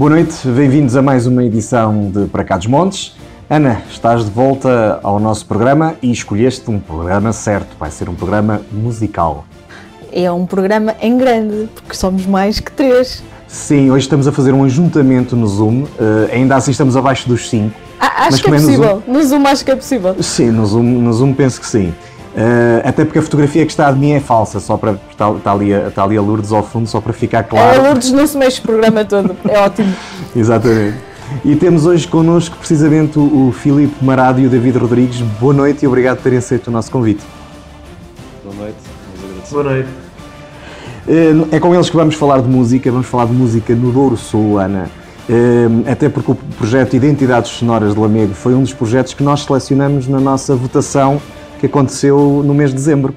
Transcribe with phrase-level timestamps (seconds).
[0.00, 3.14] Boa noite, bem-vindos a mais uma edição de Para Cá dos Montes.
[3.50, 8.14] Ana, estás de volta ao nosso programa e escolheste um programa certo, vai ser um
[8.14, 9.44] programa musical.
[10.10, 13.22] É um programa em grande, porque somos mais que três.
[13.46, 15.88] Sim, hoje estamos a fazer um ajuntamento no Zoom, uh,
[16.32, 17.70] ainda assim estamos abaixo dos 5.
[18.00, 19.12] Ah, acho que é possível, no Zoom...
[19.12, 20.16] no Zoom acho que é possível.
[20.22, 21.92] Sim, no Zoom, no Zoom penso que sim.
[22.30, 24.92] Uh, até porque a fotografia que está de mim é falsa, só para.
[25.10, 27.74] Está, está, ali, a, está ali a Lourdes ao fundo, só para ficar claro.
[27.74, 29.92] É, a Lourdes não se mexe o programa todo, é ótimo.
[30.34, 30.98] Exatamente.
[31.44, 35.20] E temos hoje connosco precisamente o, o Filipe Marado e o David Rodrigues.
[35.40, 37.22] Boa noite e obrigado por terem aceito o nosso convite.
[38.44, 38.76] Boa noite,
[39.50, 39.88] Boa noite.
[41.50, 44.58] É com eles que vamos falar de música, vamos falar de música no Douro Sul,
[44.58, 44.88] Ana.
[45.90, 50.06] Até porque o projeto Identidades Sonoras de Lamego foi um dos projetos que nós selecionamos
[50.06, 51.20] na nossa votação
[51.60, 53.14] que aconteceu no mês de dezembro.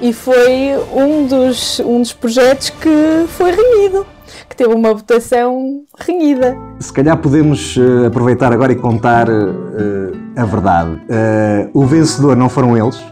[0.00, 4.04] E foi um dos, um dos projetos que foi renhido
[4.48, 6.56] que teve uma votação renhida.
[6.78, 10.90] Se calhar podemos uh, aproveitar agora e contar uh, a verdade.
[10.92, 13.02] Uh, o vencedor não foram eles,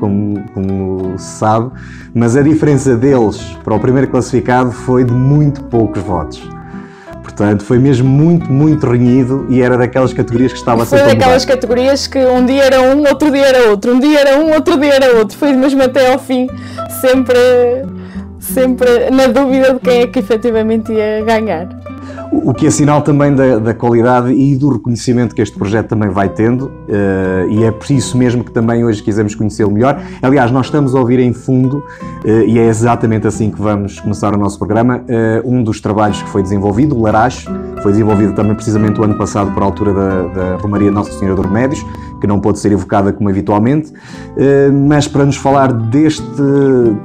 [0.00, 1.70] como, como se sabe,
[2.14, 6.42] mas a diferença deles para o primeiro classificado foi de muito poucos votos.
[7.42, 11.44] Portanto, foi mesmo muito, muito renhido e era daquelas categorias que estava sempre Foi daquelas
[11.44, 14.78] categorias que um dia era um, outro dia era outro, um dia era um, outro
[14.78, 15.36] dia era outro.
[15.36, 16.48] Foi mesmo até ao fim,
[17.00, 17.34] sempre
[18.38, 21.81] sempre na dúvida de quem é que efetivamente ia ganhar.
[22.32, 26.08] O que é sinal também da, da, qualidade e do reconhecimento que este projeto também
[26.08, 30.00] vai tendo, uh, e é por isso mesmo que também hoje quisemos conhecê-lo melhor.
[30.22, 31.84] Aliás, nós estamos a ouvir em fundo,
[32.24, 35.02] uh, e é exatamente assim que vamos começar o nosso programa, uh,
[35.44, 37.50] um dos trabalhos que foi desenvolvido, o Laracho,
[37.82, 41.44] foi desenvolvido também precisamente o ano passado por altura da, da Romaria Nossa Senhora dos
[41.44, 41.84] Remédios,
[42.18, 43.92] que não pode ser evocada como habitualmente,
[44.86, 46.24] mas para nos falar deste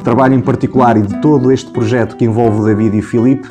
[0.03, 3.49] trabalho em particular e de todo este projeto que envolve o David e o Filipe,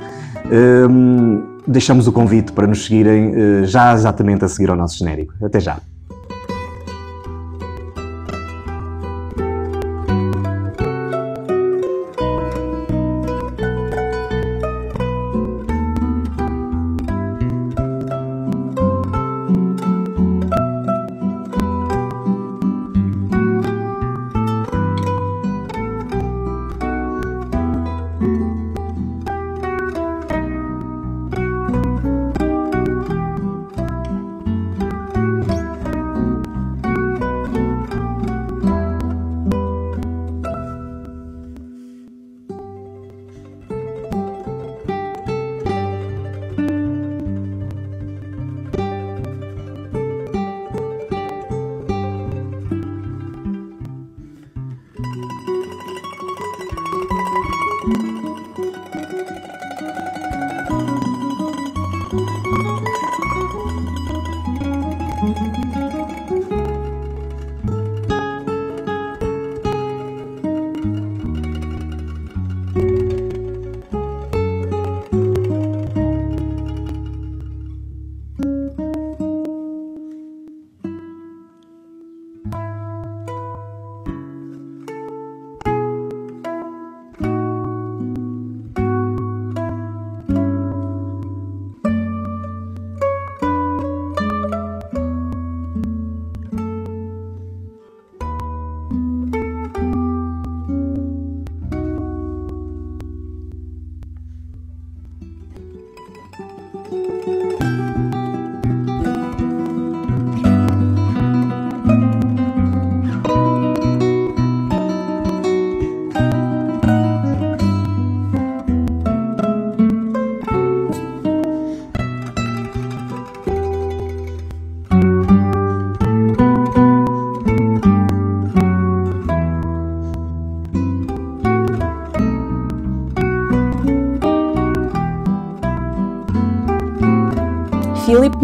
[1.67, 5.35] deixamos o convite para nos seguirem eh, já exatamente a seguir ao nosso genérico.
[5.43, 5.79] Até já!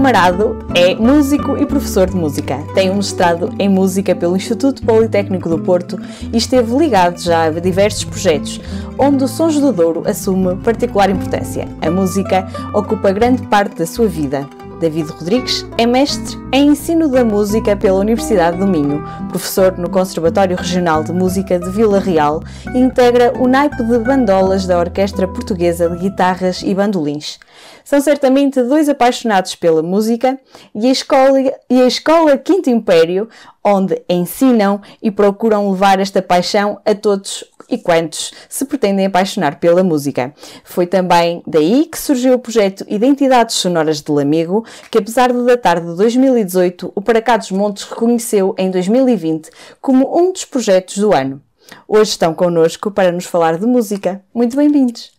[0.03, 2.59] Marado é músico e professor de música.
[2.75, 5.97] Tem um mestrado em música pelo Instituto Politécnico do Porto
[6.33, 8.61] e esteve ligado já a diversos projetos,
[8.99, 11.69] onde o Sons do Douro assume particular importância.
[11.81, 14.45] A música ocupa grande parte da sua vida.
[14.81, 20.57] David Rodrigues é mestre em ensino da música pela Universidade do Minho, professor no Conservatório
[20.57, 22.43] Regional de Música de Vila Real
[22.75, 27.39] e integra o naipe de bandolas da Orquestra Portuguesa de Guitarras e Bandolins.
[27.85, 30.39] São certamente dois apaixonados pela música
[30.75, 33.29] e a escola, e a escola Quinto Império,
[33.65, 39.83] onde ensinam e procuram levar esta paixão a todos e quantos se pretendem apaixonar pela
[39.83, 40.35] música.
[40.65, 45.81] Foi também daí que surgiu o projeto Identidades Sonoras de Lamego, que apesar de datar
[45.81, 49.51] de 2018, o Para Cá dos Montes reconheceu em 2020
[49.81, 51.41] como um dos projetos do ano.
[51.89, 54.23] Hoje estão connosco para nos falar de música.
[54.35, 55.12] Muito bem-vindos!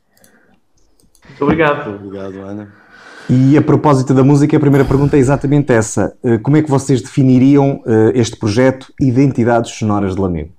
[1.28, 1.90] Muito obrigado.
[1.90, 2.84] Muito obrigado, Ana.
[3.30, 6.16] E a propósito da música, a primeira pergunta é exatamente essa.
[6.24, 10.52] Eh, como é que vocês definiriam eh, este projeto Identidades Sonoras de Lamego?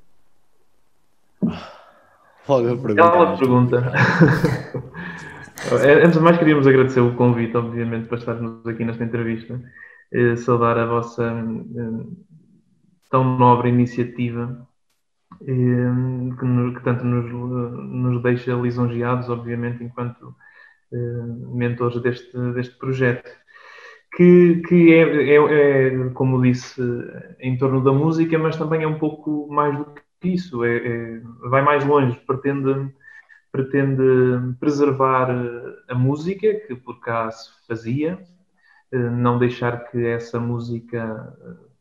[2.49, 2.95] Logo a pergunta.
[2.95, 3.93] Bela pergunta.
[6.05, 9.61] Antes de mais, queríamos agradecer o convite, obviamente, para estarmos aqui nesta entrevista.
[10.13, 11.23] Eh, saudar a vossa
[13.11, 14.67] tão nobre iniciativa
[15.39, 20.35] que, tanto nos, nos deixa lisonjeados, obviamente, enquanto
[20.97, 23.31] mentores deste, deste projeto.
[24.17, 26.81] Que, que é, é, é, como disse,
[27.41, 29.87] em torno da música, mas também é um pouco mais do
[30.21, 31.21] que isso, é, é,
[31.51, 32.93] vai mais longe, pretende,
[33.51, 34.03] pretende
[34.61, 35.31] preservar
[35.89, 38.19] a música que por cá se fazia,
[38.93, 41.37] eh, não deixar que essa música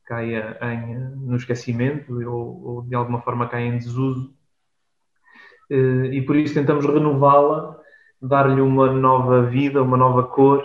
[0.06, 4.34] caia em, no esquecimento ou, ou de alguma forma caia em desuso.
[5.70, 7.80] Eh, e por isso tentamos renová-la
[8.24, 10.64] dar-lhe uma nova vida, uma nova cor,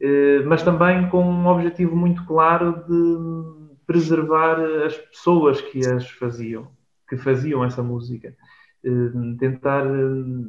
[0.00, 6.68] eh, mas também com um objetivo muito claro de preservar as pessoas que as faziam,
[7.08, 8.34] que faziam essa música.
[8.84, 9.84] Eh, tentar,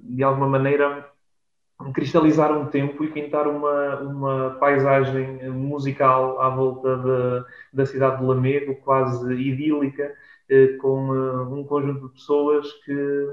[0.04, 1.10] de alguma maneira,
[1.94, 8.26] cristalizar um tempo e pintar uma, uma paisagem musical à volta de, da cidade de
[8.26, 10.14] Lamego, quase idílica,
[10.50, 11.12] eh, com
[11.52, 13.28] um conjunto de pessoas que,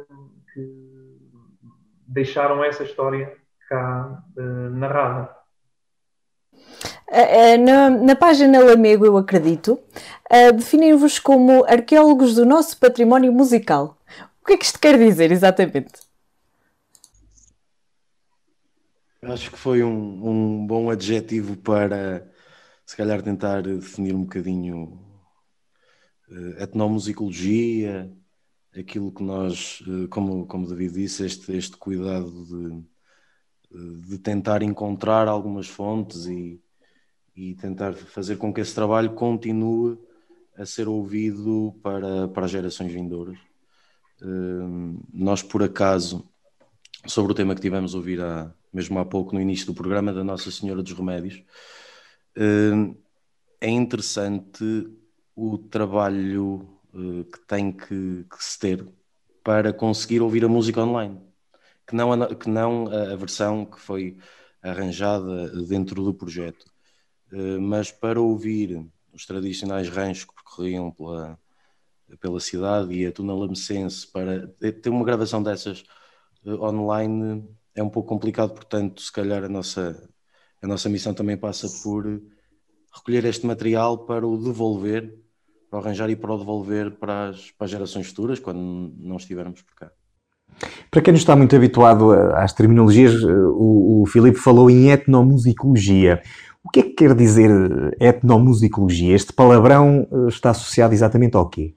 [0.55, 1.00] que
[2.11, 3.37] deixaram essa história
[3.69, 5.31] cá uh, narrada.
[6.53, 9.81] Uh, na, na, página Lamego, eu acredito,
[10.31, 13.97] uh, definem-vos como arqueólogos do nosso património musical.
[14.43, 15.93] O que é que isto quer dizer exatamente?
[19.23, 22.29] Acho que foi um, um bom adjetivo para,
[22.85, 25.01] se calhar, tentar definir um bocadinho
[26.29, 28.11] uh, etnomusicologia,
[28.77, 35.29] aquilo que nós, eh, como, como David disse, este, este cuidado de, de tentar encontrar
[35.29, 36.61] algumas fontes e,
[37.35, 39.99] e tentar fazer com que esse trabalho continue
[40.57, 43.39] a ser ouvido para, para as gerações vindouras.
[44.23, 46.29] Eh, nós, por acaso,
[47.07, 50.13] sobre o tema que tivemos a ouvir há, mesmo há pouco, no início do programa,
[50.13, 51.43] da Nossa Senhora dos Remédios,
[52.37, 52.95] eh,
[53.61, 54.65] é interessante
[55.35, 58.87] o trabalho uh, que tem que, que, se ter
[59.43, 61.21] para conseguir ouvir a música online,
[61.87, 64.19] que não a, que não a, versão que foi
[64.63, 66.65] arranjada dentro do projeto,
[67.33, 71.39] uh, mas para ouvir os tradicionais ranchos que percorriam pela,
[72.21, 75.85] pela cidade e a Tuna Lamecense, para ter uma gravação dessas
[76.45, 80.09] uh, online é um pouco complicado, portanto, se calhar a nossa,
[80.61, 82.05] a nossa missão também passa por
[82.93, 85.19] recolher este material para o devolver
[85.71, 89.63] para arranjar e para o devolver para as, para as gerações futuras, quando não estivermos
[89.63, 89.91] por cá.
[90.91, 96.23] Para quem não está muito habituado às terminologias, o, o Filipe falou em etnomusicologia.
[96.63, 97.51] O que é que quer dizer
[98.01, 99.15] etnomusicologia?
[99.15, 101.75] Este palavrão eh, está associado exatamente ao quê?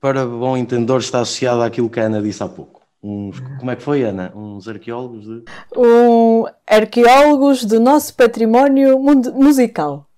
[0.00, 2.82] Para bom entendedor, está associado àquilo que a Ana disse há pouco.
[3.02, 4.32] Uns, como é que foi, Ana?
[4.34, 5.44] Uns arqueólogos de...
[5.76, 10.08] Um, arqueólogos do nosso património musical.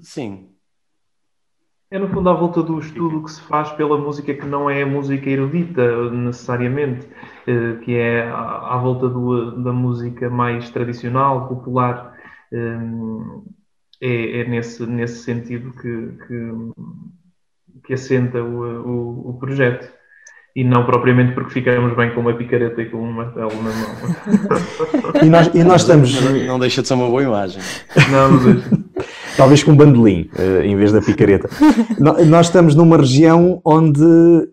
[0.00, 0.51] Sim,
[1.92, 4.82] é no fundo à volta do estudo que se faz pela música que não é
[4.82, 7.06] a música erudita necessariamente,
[7.46, 12.14] eh, que é à volta do, da música mais tradicional, popular.
[12.50, 12.78] Eh,
[14.00, 16.52] é, é nesse, nesse sentido que, que,
[17.84, 19.86] que assenta o, o, o, projeto.
[20.56, 25.22] E não propriamente porque ficamos bem com uma picareta e com um martelo na mão.
[25.22, 26.20] e, nós, e nós estamos.
[26.20, 27.62] Não, não deixa de ser uma boa imagem.
[28.10, 28.81] Não, não deixa.
[29.36, 31.48] Talvez com um bandolim, uh, em vez da picareta.
[32.26, 34.02] Nós estamos numa região onde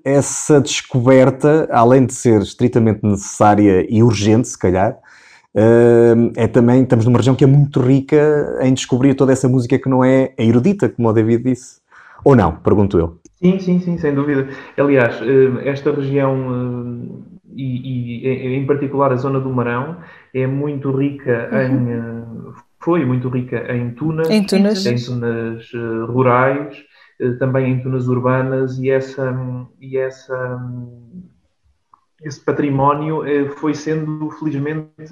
[0.03, 4.93] essa descoberta, além de ser estritamente necessária e urgente, se calhar,
[5.53, 9.77] uh, é também, estamos numa região que é muito rica em descobrir toda essa música
[9.77, 11.79] que não é erudita, como o David disse.
[12.23, 13.19] Ou não, pergunto eu.
[13.41, 14.49] Sim, sim, sim, sem dúvida.
[14.77, 17.07] Aliás, eh, esta região
[17.55, 19.97] e, e, em particular a zona do Marão
[20.33, 21.61] é muito rica uhum.
[21.61, 26.77] em foi muito rica em tunas, em tunas, em tunas uh, rurais,
[27.21, 29.35] uh, também em tunas urbanas e essa,
[29.79, 30.59] e essa
[32.21, 33.23] esse património
[33.59, 35.09] foi sendo felizmente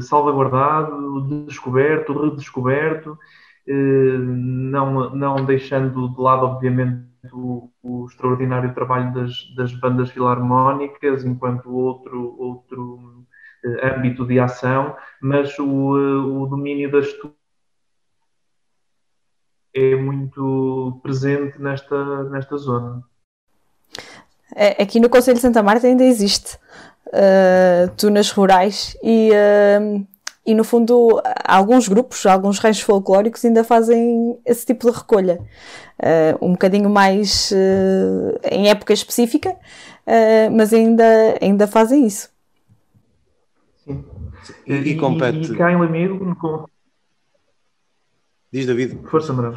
[0.00, 3.18] salvaguardado, descoberto, redescoberto,
[3.66, 11.70] não, não deixando de lado, obviamente, o, o extraordinário trabalho das, das, bandas filarmónicas enquanto
[11.70, 13.07] outro, outro
[13.82, 17.12] âmbito de ação, mas o, o domínio das
[19.74, 23.02] é muito presente nesta, nesta zona.
[24.54, 26.56] É, aqui no Conselho de Santa Marta ainda existe
[27.08, 30.06] uh, tunas rurais e, uh,
[30.44, 35.38] e, no fundo, alguns grupos, alguns ranchos folclóricos ainda fazem esse tipo de recolha.
[36.00, 37.52] Uh, um bocadinho mais
[38.50, 39.54] em época específica,
[40.52, 41.04] mas ainda,
[41.42, 42.30] ainda fazem isso.
[44.66, 45.50] E, e, compete.
[45.50, 46.68] E, e cá em Lamego,
[48.52, 48.98] Diz David.
[49.08, 49.52] Força, Marão.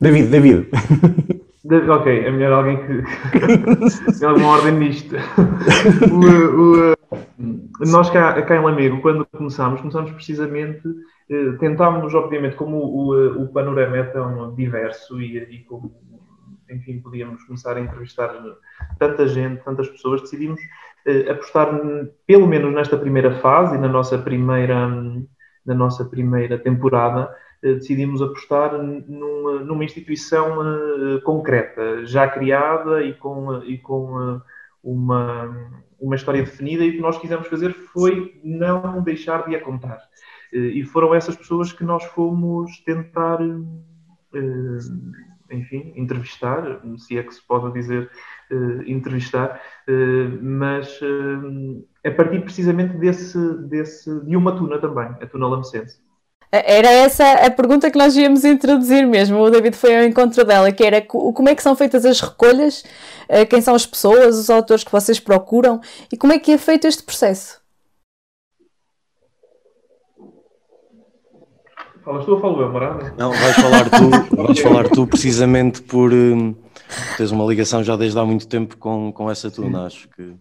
[0.00, 0.68] David, David.
[1.90, 5.14] Ok, é melhor alguém que tem alguma ordem nisto.
[6.10, 6.96] o, o,
[7.86, 10.82] nós cá, cá em Lamego, quando começámos, começámos precisamente,
[11.28, 15.94] eh, tentámos, obviamente, como o, o, panorama é tão diverso e, e como,
[16.70, 18.34] enfim, podíamos começar a entrevistar
[18.98, 20.60] tanta gente, tantas pessoas, decidimos
[21.30, 21.68] apostar,
[22.26, 24.88] pelo menos nesta primeira fase e na nossa primeira,
[25.64, 33.12] na nossa primeira temporada, eh, decidimos apostar numa, numa instituição uh, concreta, já criada e
[33.14, 34.40] com, e com
[34.82, 39.60] uma, uma história definida, e o que nós quisemos fazer foi não deixar de a
[39.60, 40.00] contar.
[40.52, 43.38] E foram essas pessoas que nós fomos tentar,
[45.48, 48.10] enfim, entrevistar, se é que se pode dizer
[48.86, 49.60] entrevistar,
[50.42, 51.00] mas
[52.04, 53.38] a partir precisamente desse,
[53.68, 55.98] desse, de uma tuna também, a tuna lamecense.
[56.52, 59.38] Era essa a pergunta que nós íamos introduzir mesmo.
[59.38, 62.82] O David foi ao encontro dela, que era como é que são feitas as recolhas,
[63.28, 65.80] eh, quem são as pessoas, os autores que vocês procuram
[66.12, 67.60] e como é que é feito este processo?
[72.04, 73.14] Falas tu ou falo eu, Marada?
[73.16, 76.10] Não, vais falar tu, vais falar tu precisamente por
[77.16, 80.34] tens uma ligação já desde há muito tempo com, com essa tuna, acho que.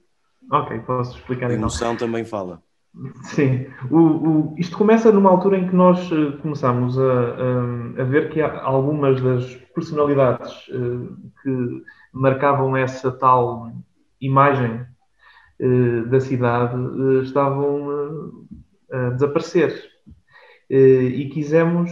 [0.52, 1.58] Ok, posso explicar a então.
[1.58, 2.62] A emoção também fala.
[3.24, 8.04] Sim, o, o, isto começa numa altura em que nós uh, começamos a, a, a,
[8.04, 13.72] ver que algumas das personalidades uh, que marcavam essa tal
[14.20, 14.82] imagem
[15.62, 16.76] uh, da cidade
[17.24, 18.32] estavam
[18.92, 19.88] a desaparecer.
[20.68, 21.92] e quisemos,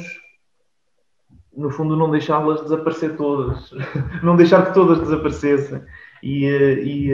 [1.58, 3.72] no fundo, não deixá-las desaparecer todas,
[4.22, 5.82] não deixar que todas desaparecessem.
[6.22, 7.12] E, e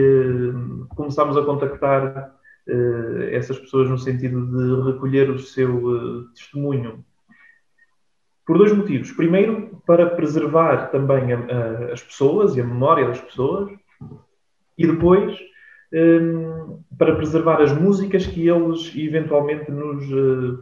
[0.90, 2.34] começámos a contactar
[2.68, 7.04] uh, essas pessoas no sentido de recolher o seu testemunho.
[8.46, 9.10] Por dois motivos.
[9.12, 13.70] Primeiro, para preservar também a, a, as pessoas e a memória das pessoas,
[14.76, 15.38] e depois,
[15.92, 20.04] um, para preservar as músicas que eles eventualmente nos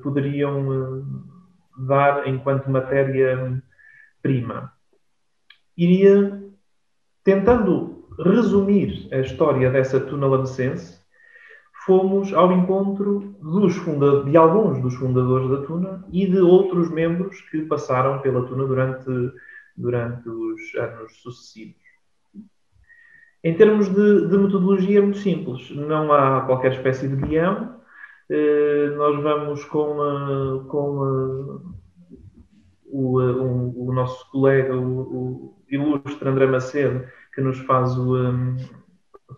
[0.03, 1.05] poderiam
[1.87, 2.71] dar enquanto
[4.23, 4.73] matéria-prima.
[5.77, 6.43] Iria
[7.25, 11.03] tentando resumir a história dessa tuna lamecense
[11.85, 13.35] fomos ao encontro
[13.85, 18.65] funda de alguns dos fundadores da Tuna e de outros membros que passaram pela Tuna
[18.67, 19.11] durante,
[19.77, 21.83] durante os anos sucessivos.
[23.43, 25.71] Em termos de, de metodologia, é muito simples.
[25.73, 27.81] Não há qualquer espécie de guião.
[28.31, 31.73] Eh, nós vamos com, a, com
[32.93, 38.15] o, um, o, nosso colega, o, o, ilustre André Macedo, que nos faz o,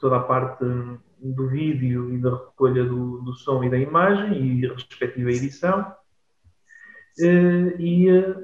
[0.00, 0.64] toda a parte
[1.20, 5.86] do vídeo e da recolha do, do som e da imagem e a respectiva edição.
[7.20, 8.36] Eh, e, eh,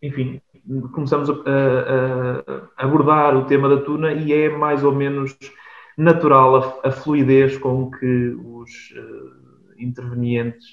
[0.00, 0.40] enfim,
[0.92, 5.36] começamos a, a, a, abordar o tema da tuna e é mais ou menos
[5.98, 10.66] natural a, a fluidez com que os uh, intervenientes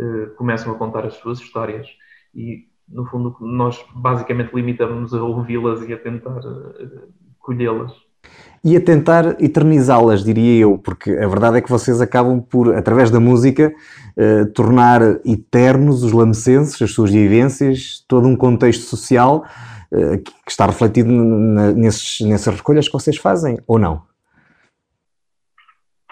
[0.00, 1.88] uh, começam a contar as suas histórias.
[2.34, 7.92] E, no fundo, nós basicamente limitamos-nos a ouvi-las e a tentar uh, colhê-las
[8.64, 13.12] e a tentar eternizá-las, diria eu, porque a verdade é que vocês acabam por, através
[13.12, 13.72] da música,
[14.16, 19.44] eh, tornar eternos os lamecenses, as suas vivências, todo um contexto social
[19.92, 24.02] eh, que está refletido na, nesses, nessas recolhas que vocês fazem, ou não?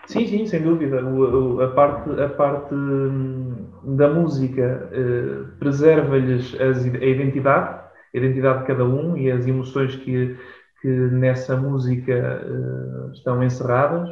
[0.06, 1.04] Sim, sim, sem dúvida.
[1.04, 7.80] O, a, parte, a parte hum, da música eh, preserva-lhes a identidade,
[8.14, 10.36] a identidade de cada um e as emoções que
[10.84, 14.06] que nessa música uh, estão encerradas.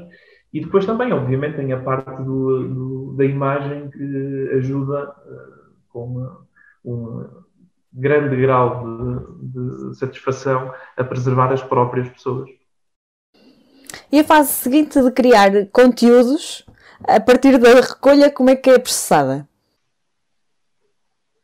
[0.54, 6.34] E depois também, obviamente, tem a parte do, do, da imagem que ajuda uh, com
[6.82, 7.28] um
[7.92, 12.48] grande grau de, de, satisfação a preservar as próprias pessoas.
[14.12, 16.66] E a fase seguinte de criar conteúdos
[17.08, 19.48] a partir da recolha, como é que é processada?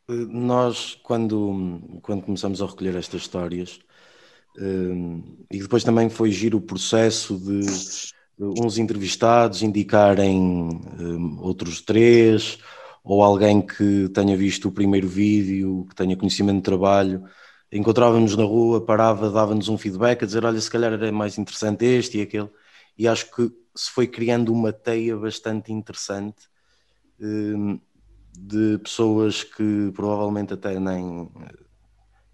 [0.06, 3.80] Nós, quando, quando começamos a recolher estas histórias,
[4.58, 7.62] um, e depois também foi giro o processo de
[8.38, 12.58] uns entrevistados indicarem um, outros três,
[13.02, 17.25] ou alguém que tenha visto o primeiro vídeo, que tenha conhecimento de trabalho,
[17.72, 21.84] encontrávamos na rua, parava, dava-nos um feedback a dizer: Olha, se calhar era mais interessante
[21.84, 22.50] este e aquele.
[22.96, 26.48] E acho que se foi criando uma teia bastante interessante
[27.20, 27.78] um,
[28.37, 31.30] de pessoas que provavelmente até nem,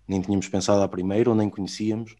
[0.08, 2.16] nem tínhamos pensado à primeira ou nem conhecíamos.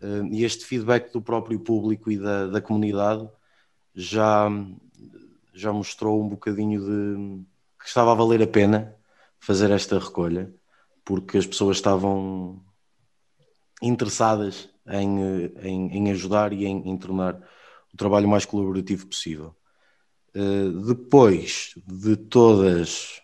[0.00, 3.28] Uh, e este feedback do próprio público e da, da comunidade
[3.94, 4.48] já,
[5.54, 7.44] já mostrou um bocadinho de
[7.80, 8.94] que estava a valer a pena
[9.40, 10.52] fazer esta recolha,
[11.06, 12.62] porque as pessoas estavam
[13.80, 17.40] interessadas em, em, em ajudar e em, em tornar
[17.94, 19.56] o trabalho mais colaborativo possível.
[20.34, 23.22] Uh, depois de todas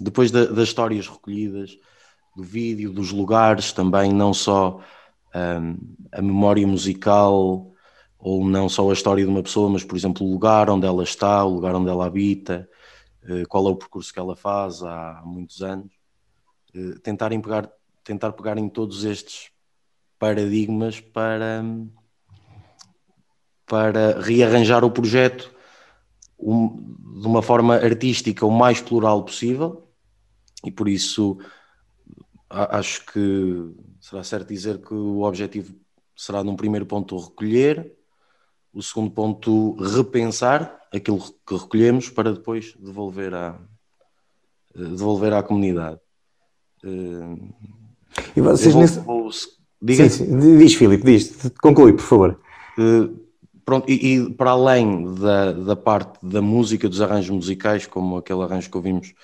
[0.00, 1.76] depois da, das histórias recolhidas,
[2.36, 4.80] do vídeo, dos lugares também, não só
[5.34, 5.76] um,
[6.12, 7.72] a memória musical
[8.18, 11.02] ou não só a história de uma pessoa, mas por exemplo o lugar onde ela
[11.02, 12.68] está, o lugar onde ela habita,
[13.24, 15.97] uh, qual é o percurso que ela faz há muitos anos,
[16.78, 17.70] uh, tentarem pegar,
[18.04, 19.50] tentar pegar em todos estes
[20.18, 21.64] paradigmas para,
[23.66, 25.54] para rearranjar o projeto
[26.38, 29.88] um, de uma forma artística o mais plural possível
[30.64, 31.38] e por isso
[32.50, 35.74] acho que será certo dizer que o objetivo
[36.16, 37.94] será num primeiro ponto recolher,
[38.72, 43.60] o segundo ponto repensar aquilo que recolhemos para depois devolver à,
[44.74, 46.00] devolver à comunidade.
[46.84, 49.00] E vocês vou, nesse...
[49.00, 49.30] vou...
[49.80, 50.08] Diga.
[50.08, 50.58] Sim, sim.
[50.58, 51.50] Diz, Filipe, diz.
[51.60, 52.40] Conclui, por favor.
[52.78, 53.16] Uh,
[53.64, 58.42] pronto, e, e, para além da, da parte da música, dos arranjos musicais, como aquele
[58.42, 59.14] arranjo que ouvimos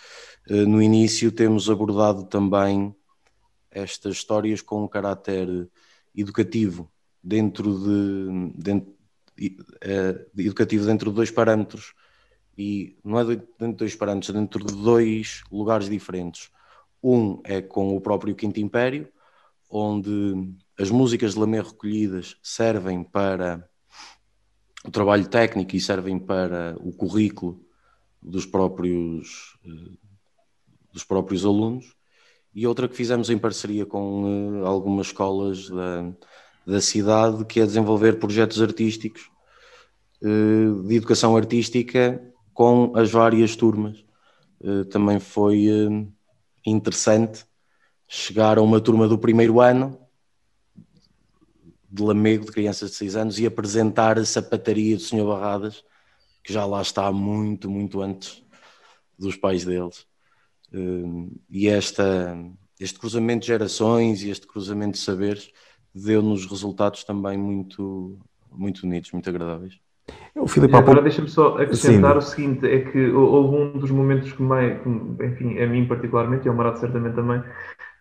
[0.48, 2.94] eh, no início temos abordado também
[3.70, 5.48] estas histórias com um caráter
[6.14, 6.90] educativo
[7.22, 11.94] dentro de, dentro, uh, educativo dentro de dois parâmetros
[12.56, 16.50] e não é dentro de dois parâmetros, é dentro de dois lugares diferentes.
[17.04, 19.06] Um é com o próprio Quinto Império,
[19.68, 23.68] onde as músicas de Lamé recolhidas servem para
[24.86, 27.60] o trabalho técnico e servem para o currículo
[28.22, 29.98] dos próprios uh,
[30.90, 31.94] dos próprios alunos,
[32.54, 36.10] e outra que fizemos em parceria com uh, algumas escolas da,
[36.66, 39.28] da cidade, que é desenvolver projetos artísticos
[40.22, 42.22] uh, de educação artística
[42.54, 44.02] com as várias turmas.
[44.90, 45.68] Também foi
[46.64, 47.44] interessante
[48.06, 49.98] chegar a uma turma do primeiro ano
[51.90, 55.24] de Lamego, de crianças de 6 anos, e apresentar a sapataria do Sr.
[55.24, 55.84] Barradas,
[56.42, 58.42] que já lá está muito, muito antes
[59.16, 60.04] dos pais deles.
[60.72, 62.36] Hum, e esta,
[62.80, 65.50] este cruzamento de gerações e este cruzamento de saberes
[65.94, 68.18] deu-nos resultados também muito,
[68.50, 69.83] muito bonitos, muito agradáveis.
[70.36, 72.18] O Filipe, agora deixa-me só acrescentar Sim.
[72.18, 74.78] o seguinte, é que houve um dos momentos que mais,
[75.22, 77.42] enfim, a mim particularmente, e ao Marato certamente também,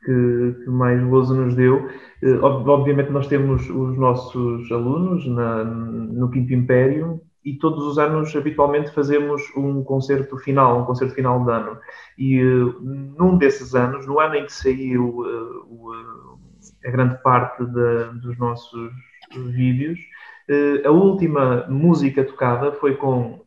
[0.04, 1.88] que, que, mais gozo nos deu.
[2.22, 8.36] Eh, obviamente nós temos os nossos alunos na, no Quinto Império, e todos os anos
[8.36, 11.78] habitualmente fazemos um concerto final, um concerto final de ano.
[12.18, 16.40] E uh, num desses anos, no ano em que saiu uh,
[16.86, 18.92] a grande parte de, dos nossos
[19.36, 20.00] vídeos,
[20.86, 23.44] a última música tocada foi com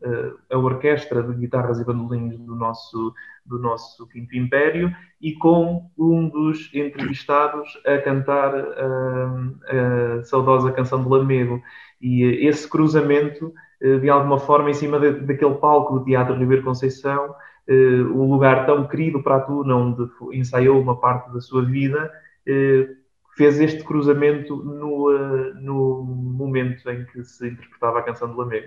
[0.50, 3.12] a orquestra de guitarras e bandolins do nosso,
[3.44, 11.08] do nosso Quinto Império e com um dos entrevistados a cantar a saudosa canção de
[11.08, 11.60] Lamego.
[12.00, 16.62] E esse cruzamento eh, de alguma forma, em cima de, daquele palco do Teatro Ribeiro
[16.62, 17.34] Conceição,
[17.68, 22.10] eh, o lugar tão querido para a Tuna, onde ensaiou uma parte da sua vida,
[22.46, 22.88] eh,
[23.36, 25.10] fez este cruzamento no,
[25.60, 28.66] no momento em que se interpretava a canção de Lamego.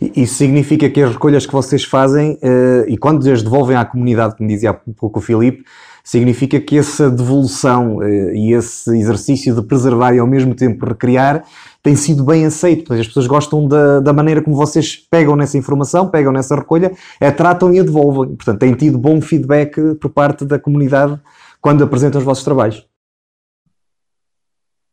[0.00, 2.38] Isso significa que as recolhas que vocês fazem,
[2.86, 5.64] e quando as devolvem à comunidade, como dizia há pouco o Filipe,
[6.04, 7.98] significa que essa devolução
[8.32, 11.42] e esse exercício de preservar e ao mesmo tempo recriar
[11.82, 12.92] tem sido bem aceito.
[12.92, 17.32] As pessoas gostam da, da maneira como vocês pegam nessa informação, pegam nessa recolha, a
[17.32, 18.36] tratam e a devolvem.
[18.36, 21.18] Portanto, têm tido bom feedback por parte da comunidade
[21.60, 22.86] quando apresentam os vossos trabalhos.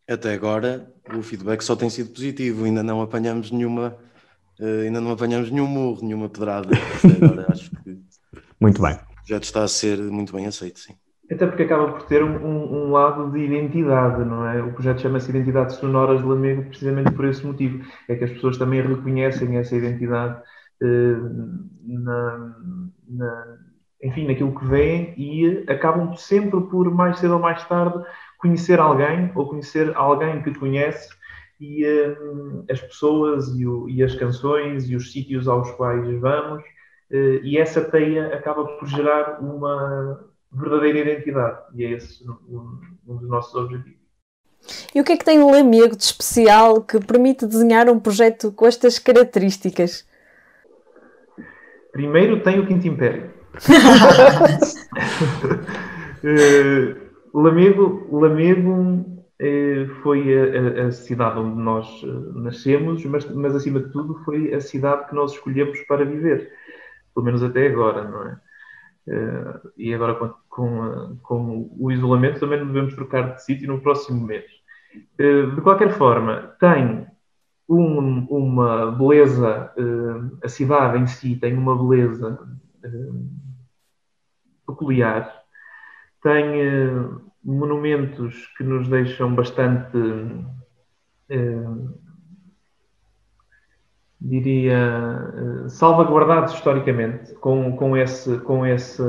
[0.10, 3.96] Até agora o feedback só tem sido positivo, ainda não apanhamos nenhuma,
[4.60, 6.70] uh, ainda não apanhamos nenhum murro, nenhuma pedrada.
[6.70, 8.00] Até agora acho que
[8.60, 8.94] muito bem.
[8.94, 10.94] o projeto está a ser muito bem aceito, sim.
[11.32, 14.62] Até porque acaba por ter um, um, um lado de identidade, não é?
[14.62, 17.84] O projeto chama-se Identidade Sonoras de Lamego precisamente por esse motivo.
[18.08, 20.42] É que as pessoas também reconhecem essa identidade
[20.82, 21.16] eh,
[21.86, 22.56] na,
[23.08, 23.58] na,
[24.04, 28.04] enfim, naquilo que vêem e acabam sempre por, mais cedo ou mais tarde,
[28.44, 31.10] conhecer alguém ou conhecer alguém que conhece
[31.62, 36.62] e uh, as pessoas e, o, e, as canções e os sítios aos quais vamos
[36.62, 43.16] uh, e essa teia acaba por gerar uma verdadeira identidade e é esse um, um
[43.16, 44.04] dos nossos objetivos.
[44.94, 48.52] E o que é que tem o Lamego de especial que permite desenhar um projeto
[48.52, 50.06] com estas características?
[51.94, 53.32] Primeiro tem o Quinto Império.
[56.24, 57.00] uh,
[57.34, 63.90] Lamego, Lamego eh, foi a, a, cidade onde nós eh, nascemos, mas, mas acima de
[63.92, 66.52] tudo foi a cidade que nós escolhemos para viver,
[67.14, 68.40] pelo menos até agora, não é?
[69.06, 73.82] Uh, e agora com, com, com, o isolamento também não devemos trocar de sítio no
[73.82, 74.46] próximo mês.
[75.20, 77.06] Uh, de qualquer forma, tem
[77.68, 82.40] um, uma beleza, uh, a cidade em si tem uma beleza
[84.66, 85.43] peculiar,
[86.24, 89.98] tem monumentos que nos deixam bastante,
[91.30, 91.68] eh,
[94.20, 99.04] diria, eh, salvaguardados historicamente, com, com, esse, com, esse,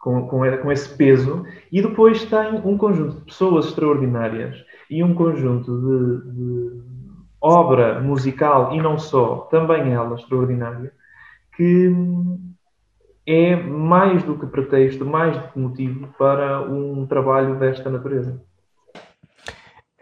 [0.00, 4.54] com, com, com esse peso, e depois tem um conjunto de pessoas extraordinárias
[4.90, 6.82] e um conjunto de, de
[7.40, 10.92] obra musical, e não só, também ela extraordinária,
[11.56, 11.90] que
[13.26, 18.40] é mais do que pretexto, mais do que motivo para um trabalho desta natureza.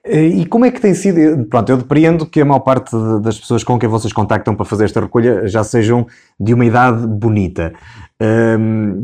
[0.04, 1.44] E como é que tem sido?
[1.44, 2.90] Pronto, eu depreendo que a maior parte
[3.22, 6.06] das pessoas com quem vocês contactam para fazer esta recolha já sejam
[6.38, 7.74] de uma idade bonita.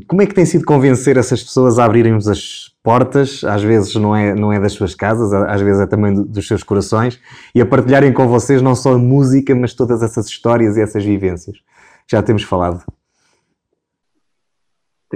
[0.09, 3.45] como é que tem sido convencer essas pessoas a abrirem-vos as portas?
[3.45, 6.63] Às vezes não é, não é das suas casas, às vezes é também dos seus
[6.63, 7.21] corações,
[7.55, 11.05] e a partilharem com vocês não só a música, mas todas essas histórias e essas
[11.05, 11.59] vivências.
[12.11, 12.83] Já temos falado.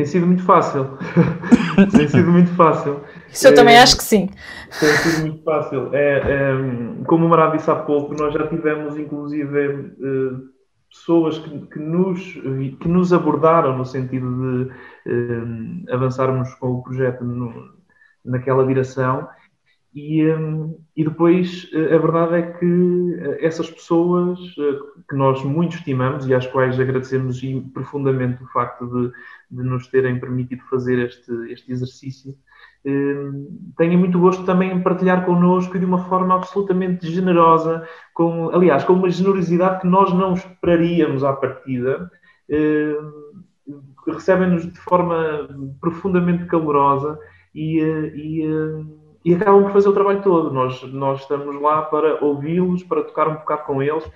[0.01, 0.97] Tem sido muito fácil.
[1.93, 3.03] tem sido muito fácil.
[3.31, 4.31] Isso eu é, também acho que sim.
[4.81, 5.91] Tem sido muito fácil.
[5.93, 9.77] É, é, como o Marado disse há pouco, nós já tivemos, inclusive, é,
[10.89, 12.19] pessoas que, que, nos,
[12.81, 14.73] que nos abordaram no sentido de
[15.07, 17.53] é, avançarmos com o projeto no,
[18.25, 19.29] naquela direção.
[19.93, 20.23] E,
[20.97, 24.39] e depois a verdade é que essas pessoas
[25.09, 27.41] que nós muito estimamos e às quais agradecemos
[27.75, 29.13] profundamente o facto de
[29.51, 32.37] de nos terem permitido fazer este, este exercício.
[32.85, 38.85] Hum, tenho muito gosto também em partilhar connosco de uma forma absolutamente generosa, com, aliás,
[38.85, 42.11] com uma generosidade que nós não esperaríamos à partida.
[42.49, 45.49] Hum, recebem-nos de forma
[45.81, 47.19] profundamente calorosa
[47.55, 47.81] e,
[48.15, 48.45] e,
[49.25, 50.51] e acabam por fazer o trabalho todo.
[50.51, 54.11] Nós, nós estamos lá para ouvi-los, para tocar um bocado com eles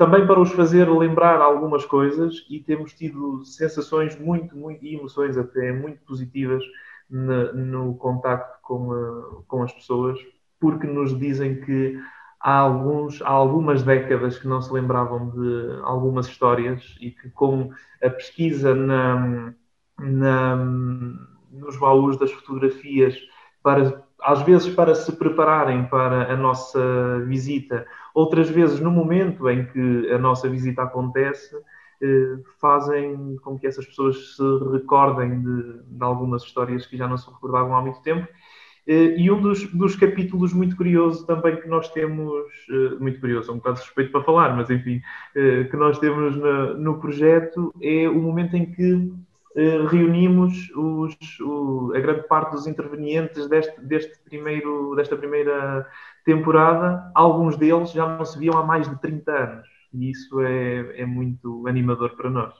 [0.00, 5.36] também para os fazer lembrar algumas coisas e temos tido sensações muito, muito e emoções
[5.36, 6.64] até muito positivas
[7.10, 10.18] no, no contacto com, uh, com as pessoas,
[10.58, 12.00] porque nos dizem que
[12.40, 17.70] há, alguns, há algumas décadas que não se lembravam de algumas histórias e que com
[18.02, 19.52] a pesquisa na,
[19.98, 23.18] na, nos baús das fotografias
[23.62, 29.66] para às vezes para se prepararem para a nossa visita, outras vezes no momento em
[29.66, 31.56] que a nossa visita acontece,
[32.02, 37.18] eh, fazem com que essas pessoas se recordem de, de algumas histórias que já não
[37.18, 38.26] se recordavam há muito tempo.
[38.86, 42.32] Eh, e um dos, dos capítulos muito curioso também que nós temos,
[42.70, 45.02] eh, muito curioso, é um bocado suspeito para falar, mas enfim,
[45.70, 49.12] que nós temos no, no projeto é o momento em que
[49.56, 55.86] reunimos os, o, a grande parte dos intervenientes deste, deste primeiro, desta primeira
[56.24, 57.10] temporada.
[57.14, 59.68] Alguns deles já não se viam há mais de 30 anos.
[59.92, 62.54] E isso é, é muito animador para nós.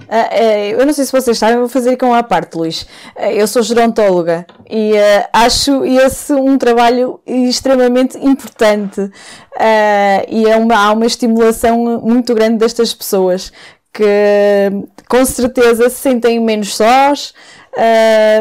[0.00, 2.82] Uh, eu não sei se vocês sabem, vou fazer com a parte, Luís.
[3.16, 9.10] Uh, eu sou gerontóloga e uh, acho esse um trabalho extremamente importante
[10.28, 13.52] e é uma, há uma estimulação muito grande destas pessoas
[13.92, 14.04] que
[15.08, 17.34] com certeza se sentem menos sós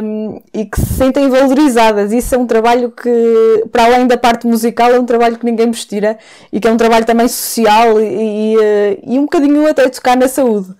[0.03, 2.11] um, e que se sentem valorizadas.
[2.11, 5.67] Isso é um trabalho que, para além da parte musical, é um trabalho que ninguém
[5.67, 6.17] vos tira
[6.51, 10.27] e que é um trabalho também social e, e, e um bocadinho até tocar na
[10.27, 10.73] saúde.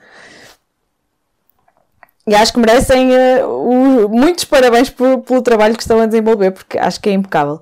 [2.27, 6.77] E acho que merecem uh, muitos parabéns por, pelo trabalho que estão a desenvolver, porque
[6.77, 7.55] acho que é impecável.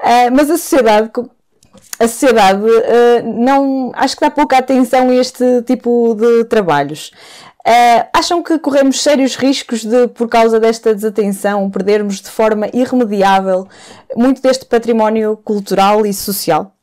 [0.00, 1.10] Uh, mas a sociedade
[1.98, 7.10] a sociedade uh, não acho que dá pouca atenção a este tipo de trabalhos.
[7.68, 13.68] Uh, acham que corremos sérios riscos de, por causa desta desatenção, perdermos de forma irremediável
[14.16, 16.74] muito deste património cultural e social?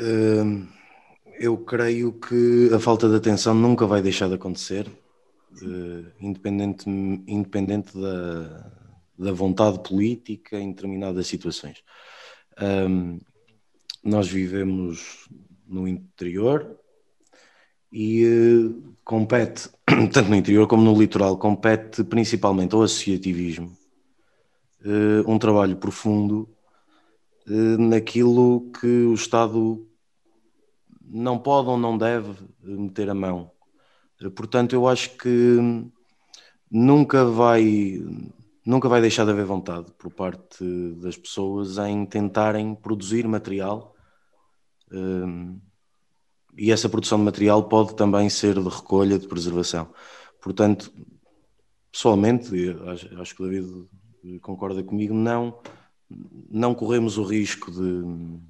[0.00, 0.66] Uh,
[1.38, 7.96] eu creio que a falta de atenção nunca vai deixar de acontecer, uh, independente, independente
[7.96, 8.66] da,
[9.16, 11.84] da vontade política em determinadas situações.
[14.02, 15.28] Nós vivemos
[15.66, 16.78] no interior,
[17.92, 19.68] e uh, compete,
[20.12, 23.76] tanto no interior como no litoral, compete principalmente ao associativismo,
[24.84, 26.48] uh, um trabalho profundo
[27.48, 29.86] uh, naquilo que o Estado
[31.02, 32.32] não pode ou não deve
[32.62, 33.50] meter a mão.
[34.36, 35.56] portanto, eu acho que
[36.70, 38.00] nunca vai
[38.70, 40.64] nunca vai deixar de haver vontade por parte
[41.02, 43.94] das pessoas em tentarem produzir material
[46.56, 49.92] e essa produção de material pode também ser de recolha, de preservação.
[50.40, 50.92] Portanto,
[51.90, 52.50] pessoalmente,
[52.86, 53.88] acho, acho que o David
[54.40, 55.60] concorda comigo, não,
[56.48, 58.40] não corremos o risco de,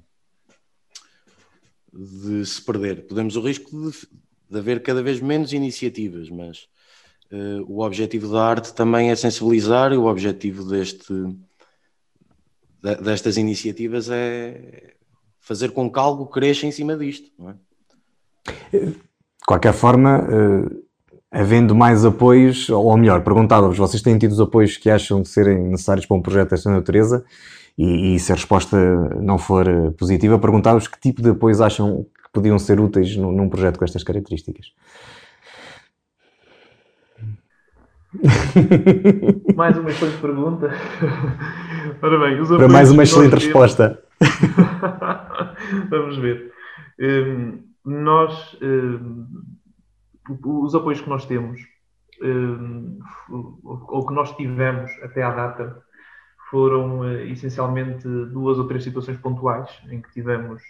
[1.93, 3.07] de se perder.
[3.07, 4.07] Podemos o risco de,
[4.49, 6.67] de haver cada vez menos iniciativas, mas
[7.67, 11.13] o objetivo da arte também é sensibilizar e o objetivo deste,
[13.01, 14.95] destas iniciativas é
[15.39, 18.77] fazer com que algo cresça em cima disto, é?
[18.77, 18.95] De
[19.45, 20.83] qualquer forma, uh,
[21.31, 25.57] havendo mais apoios, ou melhor, perguntava-vos, vocês têm tido os apoios que acham de serem
[25.69, 27.23] necessários para um projeto desta natureza?
[27.77, 28.77] E, e se a resposta
[29.21, 33.31] não for eh, positiva, perguntava-vos que tipo de apoios acham que podiam ser úteis num,
[33.31, 34.73] num projeto com estas características.
[39.55, 40.69] mais uma excelente pergunta.
[42.01, 44.03] Ora bem, Para mais uma excelente resposta.
[45.89, 46.51] Vamos ver.
[46.99, 49.25] Um, nós, uh,
[50.45, 51.61] os apoios que nós temos,
[52.21, 52.99] uh,
[53.87, 55.81] ou que nós tivemos até à data,
[56.49, 60.61] foram uh, essencialmente duas ou três situações pontuais em que tivemos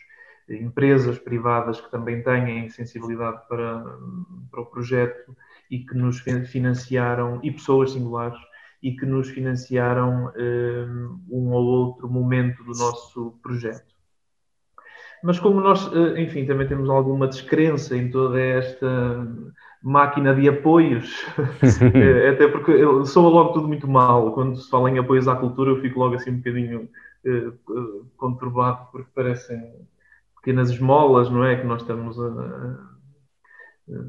[0.48, 3.84] empresas privadas que também têm sensibilidade para,
[4.52, 5.36] para o projeto
[5.72, 8.38] e que nos financiaram, e pessoas singulares,
[8.84, 10.34] e que nos financiaram
[11.30, 13.92] um ou outro momento do nosso projeto.
[15.24, 19.28] Mas como nós, eh, enfim, também temos alguma descrença em toda esta
[19.84, 21.26] máquina de apoios,
[21.96, 22.74] eh, até porque
[23.06, 24.34] soa logo tudo muito mal.
[24.34, 26.90] Quando se fala em apoios à cultura, eu fico logo assim um bocadinho
[27.26, 29.88] uh, conturbado, porque parecem
[30.38, 31.56] pequenas esmolas, não é?
[31.56, 32.78] Que nós estamos a, a,
[33.92, 34.04] a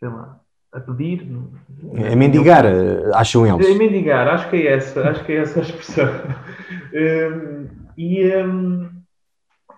[0.00, 0.40] sei lá,
[0.72, 1.28] a pedir.
[1.94, 2.64] É mendigar,
[3.14, 3.68] acham eles.
[3.68, 6.08] É mendigar, acho que é essa, acho que é essa a expressão.
[6.94, 8.90] um, e um,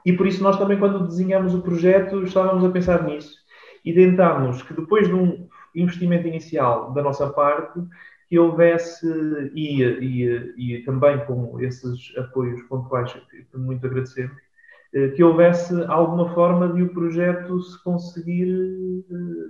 [0.04, 3.44] e por isso nós também, quando desenhamos o projeto, estávamos a pensar nisso
[3.84, 7.80] e tentámos que depois de um investimento inicial da nossa parte,
[8.28, 9.06] que houvesse,
[9.54, 14.43] e, e, e também com esses apoios pontuais que muito agradecemos, eh,
[15.16, 18.48] que houvesse alguma forma de o projeto se conseguir,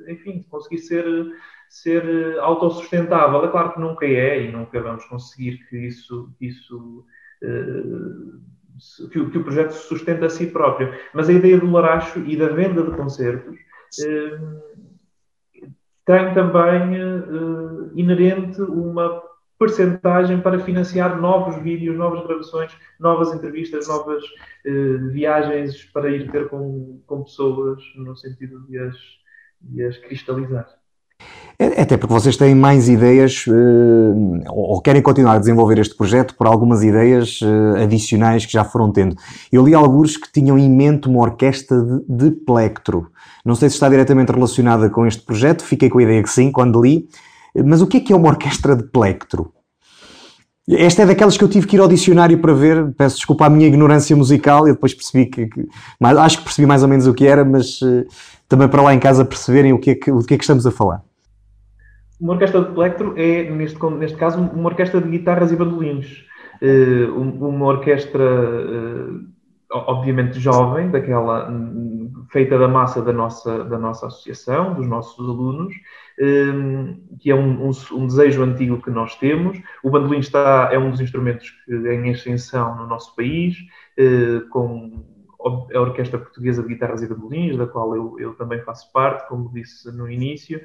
[0.09, 1.05] eh, enfim, conseguir ser,
[1.69, 3.45] ser autossustentável.
[3.45, 7.05] É claro que nunca é e nunca vamos conseguir que isso, isso
[7.43, 10.95] uh, que o, projeto se sustenta a si próprio.
[11.13, 13.57] Mas a ideia do Laracho e da venda de concertos
[14.03, 14.39] eh,
[16.05, 19.23] tem também eh, inerente uma
[19.59, 24.23] percentagem para financiar novos vídeos, novas gravações, novas entrevistas, novas
[24.67, 28.97] eh, viagens para ir ter com, com pessoas no sentido de as,
[29.61, 30.67] de as cristalizar.
[31.59, 36.35] É, até porque vocês têm mais ideias eh, ou querem continuar a desenvolver este projeto
[36.35, 39.15] por algumas ideias eh, adicionais que já foram tendo.
[39.53, 43.09] Eu li alguns que tinham em mente uma orquestra de, de plectro.
[43.45, 46.51] Não sei se está diretamente relacionada com este projeto, fiquei com a ideia que sim
[46.51, 47.09] quando li.
[47.63, 49.53] Mas o que é que é uma orquestra de plectro?
[50.69, 52.93] Esta é daquelas que eu tive que ir ao dicionário para ver.
[52.97, 54.67] Peço desculpa à minha ignorância musical.
[54.67, 55.69] Eu depois percebi que, que
[56.01, 58.05] mas acho que percebi mais ou menos o que era, mas uh,
[58.49, 60.67] também para lá em casa perceberem o que é que, o que, é que estamos
[60.67, 61.03] a falar.
[62.19, 66.25] Uma orquestra de plectro é, neste, neste caso, uma orquestra de guitarras e bandolinos.
[66.63, 69.21] Uh, uma orquestra, uh,
[69.71, 71.53] obviamente, jovem, daquela
[72.31, 75.75] feita da massa da nossa, da nossa associação, dos nossos alunos,
[77.25, 79.59] que é um, um, um, desejo antigo que nós temos.
[79.83, 83.57] O bandolim está, é um dos instrumentos que em ascensão no nosso país,
[84.51, 85.03] com
[85.43, 89.51] a Orquestra Portuguesa de Guitarras e Bandolins, da qual eu, eu também faço parte, como
[89.55, 90.61] disse no início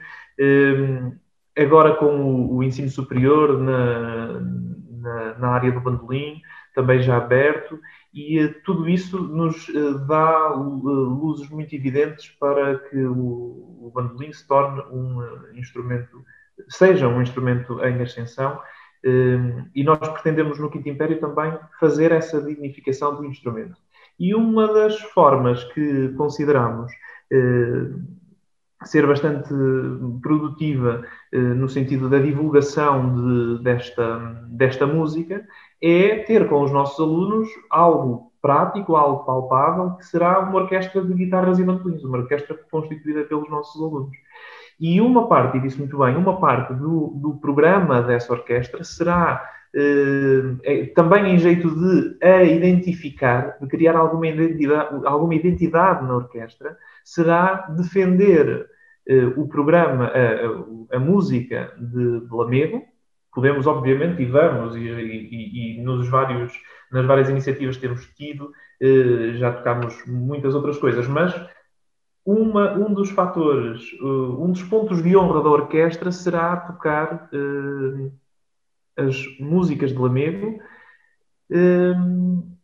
[1.58, 6.42] agora com o, o ensino superior na, na, na, área do bandolim,
[6.76, 7.80] também já aberto,
[8.14, 9.68] e tudo isso nos
[10.08, 15.22] dá luzes muito evidentes para que o bandolim se torne um
[15.56, 16.24] instrumento,
[16.68, 18.60] seja um instrumento em ascensão,
[19.74, 23.78] e nós pretendemos no Quinto Império também fazer essa dignificação do instrumento.
[24.20, 26.92] E uma das formas que consideramos
[28.86, 29.50] ser bastante
[30.22, 33.14] produtiva eh, no sentido da divulgação
[33.58, 34.18] de, desta,
[34.48, 35.46] desta música
[35.82, 41.14] é ter com os nossos alunos algo prático, algo palpável, que será uma orquestra de
[41.14, 44.16] guitarras e bandolins, uma orquestra constituída pelos nossos alunos.
[44.80, 49.44] E uma parte, e disse muito bem, uma parte do, do programa dessa orquestra será
[49.76, 56.16] eh, é, também em jeito de a identificar, de criar alguma identidade, alguma identidade na
[56.16, 58.68] orquestra, será defender
[59.08, 60.12] eh, o programa,
[60.92, 62.90] a, a, música de, de.
[63.32, 66.52] Podemos, obviamente, e vamos, e, e, e, nos vários,
[66.92, 71.34] nas várias iniciativas que temos tido, eh, já tocámos muitas outras coisas, mas
[72.34, 77.30] uma, um dos fatores, um dos pontos de honra da orquestra será tocar
[78.98, 80.60] as músicas de Lamego,
[81.50, 82.56] um,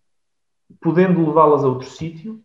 [0.81, 2.41] podendo levá-las a outro sítio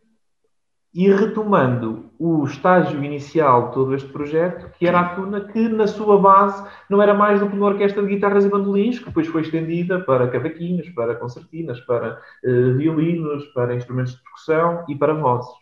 [0.92, 5.86] e retomando o estágio inicial de todo este projeto, que era a Tuna, que na
[5.86, 9.28] sua base não era mais do que uma orquestra de guitarras e bandolins, que depois
[9.28, 15.14] foi estendida para cavaquinhos, para concertinas, para uh, violinos, para instrumentos de percussão e para
[15.14, 15.54] vozes.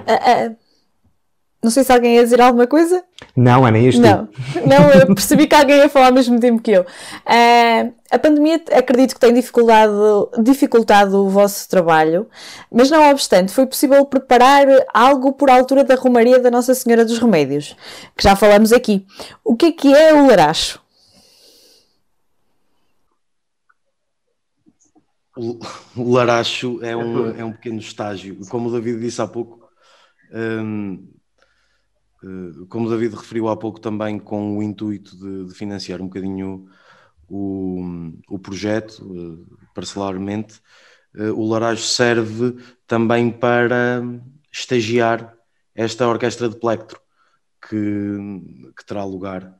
[0.00, 0.68] Uh, uh
[1.62, 3.02] não sei se alguém ia dizer alguma coisa.
[3.36, 4.00] Não, Ana, isto.
[4.00, 4.28] Não,
[4.64, 6.82] não, eu percebi que alguém ia falar ao mesmo tempo que eu.
[6.82, 12.28] Uh, a pandemia acredito que tem dificultado, dificultado o vosso trabalho,
[12.72, 17.18] mas não obstante, foi possível preparar algo por altura da Romaria da Nossa Senhora dos
[17.18, 17.76] Remédios,
[18.16, 19.04] que já falamos aqui.
[19.44, 20.80] O que é que é o laracho?
[25.96, 28.38] O laracho é um, é um pequeno estágio.
[28.48, 29.68] Como o David disse há pouco,
[30.32, 31.08] um,
[32.24, 36.06] eh, como o David referiu há pouco também, com o intuito de, de financiar um
[36.06, 36.68] bocadinho
[37.28, 37.80] o,
[38.28, 40.60] o projeto, eh, parcelarmente,
[41.14, 44.02] eh, o Larage serve também para
[44.50, 45.36] estagiar
[45.74, 47.00] esta orquestra de plectro
[47.62, 47.76] que,
[48.76, 49.56] que terá lugar.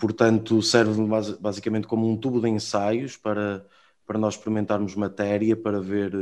[0.00, 1.00] Portanto, serve
[1.38, 3.64] basicamente como um tubo de ensaios para,
[4.10, 6.12] para nós experimentarmos matéria, para ver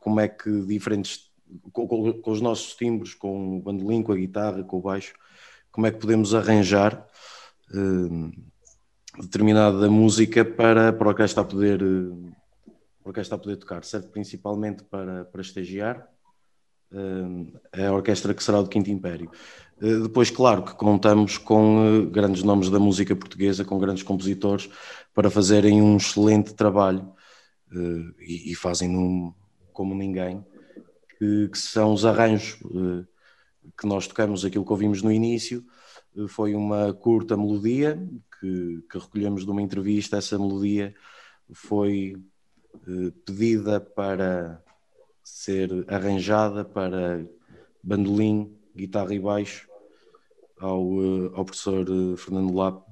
[0.00, 1.34] como é que diferentes
[1.72, 5.14] com, com, os nossos timbres, com o bandolim, com a guitarra, com o baixo,
[5.70, 7.06] como é que podemos arranjar
[7.72, 8.32] uh,
[9.20, 12.32] determinada música para, para a orquestra a poder, uh,
[13.04, 13.84] a orquestra a poder tocar.
[13.84, 16.08] Serve principalmente para, para estagiar
[16.92, 19.30] uh, a orquestra que será do Quinto Império.
[19.80, 24.68] Uh, depois, claro, que contamos com grandes nomes da música portuguesa, com grandes compositores,
[25.12, 27.12] para fazerem um excelente trabalho
[28.20, 29.34] e, e fazem
[29.72, 30.44] como ninguém
[31.18, 33.04] que, que são os arranjos eh,
[33.78, 35.64] que nós tocamos, aquilo que ouvimos no início,
[36.16, 37.96] eh, foi uma curta melodia
[38.40, 40.16] que, que recolhemos de uma entrevista.
[40.16, 40.94] Essa melodia
[41.52, 42.16] foi
[42.74, 44.62] eh, pedida para
[45.22, 47.26] ser arranjada para
[47.82, 49.68] bandolim, guitarra e baixo
[50.58, 50.82] ao,
[51.34, 52.82] ao professor Fernando Lap.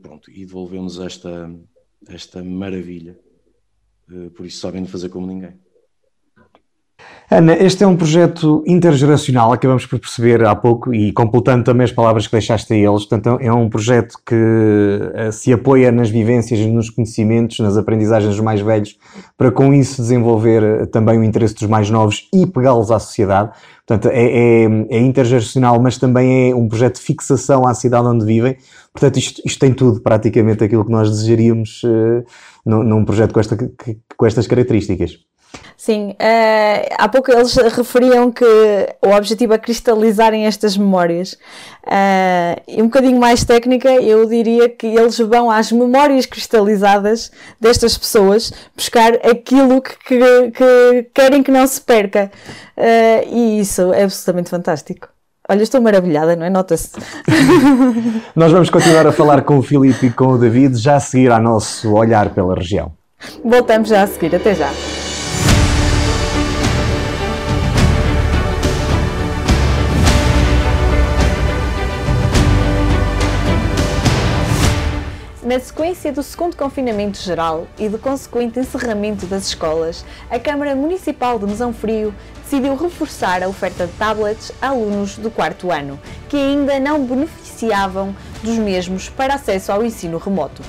[0.00, 1.52] Pronto, e devolvemos esta,
[2.08, 3.18] esta maravilha.
[4.34, 5.58] Por isso sabem fazer como ninguém.
[7.30, 11.90] Ana, este é um projeto intergeracional, acabamos por perceber há pouco, e completando também as
[11.90, 16.60] palavras que deixaste a eles, portanto, é um projeto que uh, se apoia nas vivências,
[16.66, 18.98] nos conhecimentos, nas aprendizagens dos mais velhos,
[19.38, 23.52] para com isso desenvolver uh, também o interesse dos mais novos e pegá-los à sociedade.
[23.86, 28.24] Portanto, é, é, é, intergeracional, mas também é um projeto de fixação à cidade onde
[28.24, 28.56] vivem.
[28.92, 32.24] Portanto, isto, isto tem tudo, praticamente, aquilo que nós desejaríamos uh,
[32.64, 33.56] num, num projeto com, esta,
[34.16, 35.18] com estas características.
[35.76, 38.44] Sim, uh, há pouco eles referiam que
[39.02, 41.34] o objetivo é cristalizarem estas memórias.
[41.84, 47.98] Uh, e um bocadinho mais técnica, eu diria que eles vão às memórias cristalizadas destas
[47.98, 52.30] pessoas buscar aquilo que, que, que querem que não se perca.
[52.76, 55.13] Uh, e isso é absolutamente fantástico.
[55.48, 56.50] Olha, estou maravilhada, não é?
[56.50, 56.90] Nota-se.
[58.34, 61.30] Nós vamos continuar a falar com o Filipe e com o David, já a seguir
[61.30, 62.92] ao nosso olhar pela região.
[63.44, 64.70] Voltamos já a seguir, até já.
[75.54, 81.38] Na sequência do segundo confinamento geral e do consequente encerramento das escolas, a Câmara Municipal
[81.38, 85.96] de Mesão Frio decidiu reforçar a oferta de tablets a alunos do quarto ano,
[86.28, 90.60] que ainda não beneficiavam dos mesmos para acesso ao ensino remoto.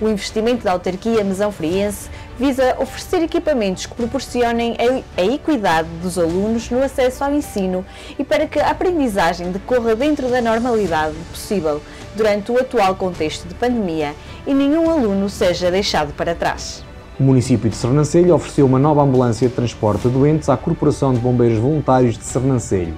[0.00, 4.76] O investimento da autarquia mesão friense visa oferecer equipamentos que proporcionem
[5.16, 7.84] a equidade dos alunos no acesso ao ensino
[8.18, 11.80] e para que a aprendizagem decorra dentro da normalidade possível
[12.16, 14.14] durante o atual contexto de pandemia
[14.46, 16.84] e nenhum aluno seja deixado para trás.
[17.18, 21.20] O município de Sernancelho ofereceu uma nova ambulância de transporte de doentes à Corporação de
[21.20, 22.94] Bombeiros Voluntários de Sernancelho.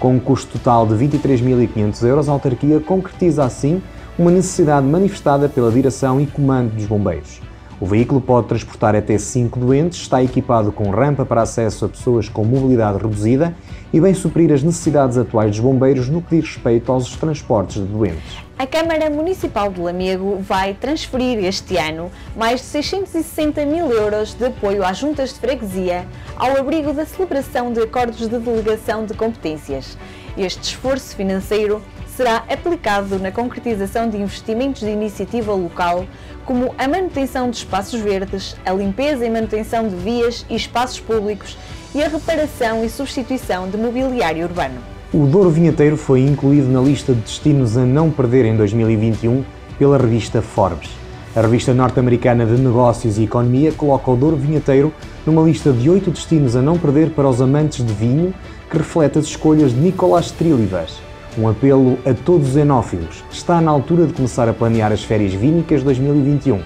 [0.00, 3.80] Com um custo total de 23.500 euros, a autarquia concretiza assim
[4.18, 7.40] uma necessidade manifestada pela direção e comando dos bombeiros.
[7.80, 12.28] O veículo pode transportar até 5 doentes, está equipado com rampa para acesso a pessoas
[12.28, 13.56] com mobilidade reduzida
[13.90, 17.88] e vem suprir as necessidades atuais dos bombeiros no que diz respeito aos transportes de
[17.88, 18.36] doentes.
[18.58, 24.44] A Câmara Municipal de Lamego vai transferir este ano mais de 660 mil euros de
[24.44, 26.06] apoio às juntas de freguesia
[26.36, 29.96] ao abrigo da celebração de acordos de delegação de competências.
[30.36, 31.80] Este esforço financeiro
[32.20, 36.04] será aplicado na concretização de investimentos de iniciativa local,
[36.44, 41.56] como a manutenção de espaços verdes, a limpeza e manutenção de vias e espaços públicos
[41.94, 44.80] e a reparação e substituição de mobiliário urbano.
[45.12, 49.44] O Douro Vinheteiro foi incluído na lista de destinos a não perder em 2021
[49.78, 50.90] pela revista Forbes.
[51.34, 54.92] A revista norte-americana de negócios e economia coloca o Douro Vinheteiro
[55.26, 58.34] numa lista de oito destinos a não perder para os amantes de vinho,
[58.68, 61.09] que reflete as escolhas de Nicolás Trilivas.
[61.38, 63.24] Um apelo a todos os enófilos.
[63.30, 66.60] Está na altura de começar a planear as férias vínicas 2021.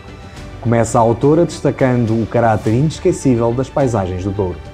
[0.61, 4.74] Começa a autora destacando o caráter inesquecível das paisagens do Douro.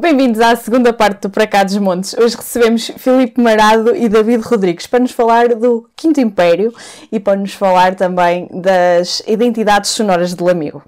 [0.00, 2.14] Bem-vindos à segunda parte do Para Cá dos Montes.
[2.14, 6.72] Hoje recebemos Filipe Marado e David Rodrigues para nos falar do Quinto Império
[7.10, 10.84] e para nos falar também das identidades sonoras de Lamego.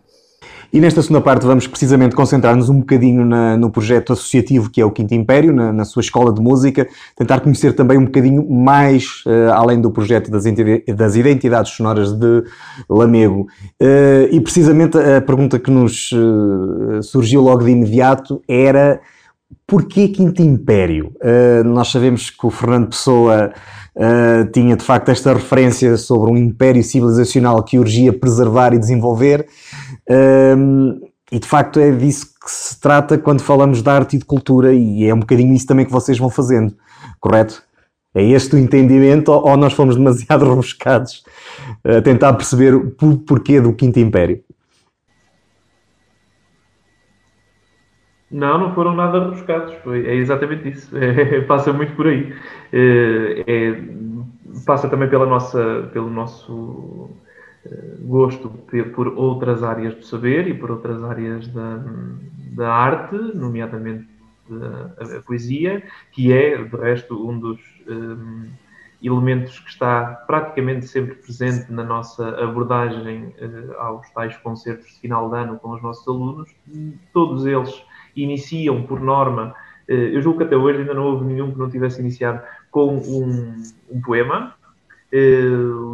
[0.73, 4.85] E nesta segunda parte vamos precisamente concentrar-nos um bocadinho na, no projeto associativo que é
[4.85, 9.25] o Quinto Império, na, na, sua escola de música, tentar conhecer também um bocadinho mais
[9.27, 10.45] uh, além do projeto das,
[10.97, 12.45] das, identidades sonoras de
[12.89, 13.49] Lamego.
[13.83, 19.01] Uh, e precisamente a pergunta que nos uh, surgiu logo de imediato era
[19.67, 21.13] porquê Quinto Império?
[21.65, 23.53] nós sabemos que o Fernando Pessoa
[23.97, 29.47] Uh, tinha de facto esta referência sobre um império civilizacional que urgia preservar e desenvolver,
[30.11, 34.25] uh, e de facto é disso que se trata quando falamos de arte e de
[34.25, 36.75] cultura, e é um bocadinho isso também que vocês vão fazendo,
[37.21, 37.63] correto?
[38.13, 41.23] É este o entendimento ou, nós fomos demasiado rebuscados
[41.85, 42.91] a tentar perceber o
[43.27, 44.43] porquê do Quinto Império?
[48.31, 49.75] Não, não foram nada rebuscados.
[50.07, 50.91] É exatamente isso.
[50.97, 52.33] É, passa muito por aí.
[52.73, 53.83] É, é,
[54.65, 57.11] passa também pela nossa, pelo nosso
[58.01, 58.49] gosto
[58.95, 61.83] por outras áreas do saber e por outras áreas da,
[62.53, 64.09] da arte, nomeadamente
[64.51, 65.83] a, a, poesia,
[66.13, 68.49] que é, de resto, um dos um, eh,
[69.03, 75.31] elementos que está praticamente sempre presente na nossa abordagem uh, aos tais concertos de final
[75.31, 76.51] de ano com os nossos alunos.
[77.13, 77.83] Todos eles
[78.15, 79.55] iniciam, por norma,
[79.89, 82.97] eh, eu julgo que até hoje ainda não houve nenhum que não tivesse iniciado com
[82.97, 84.55] um, um poema,
[85.13, 85.41] eh,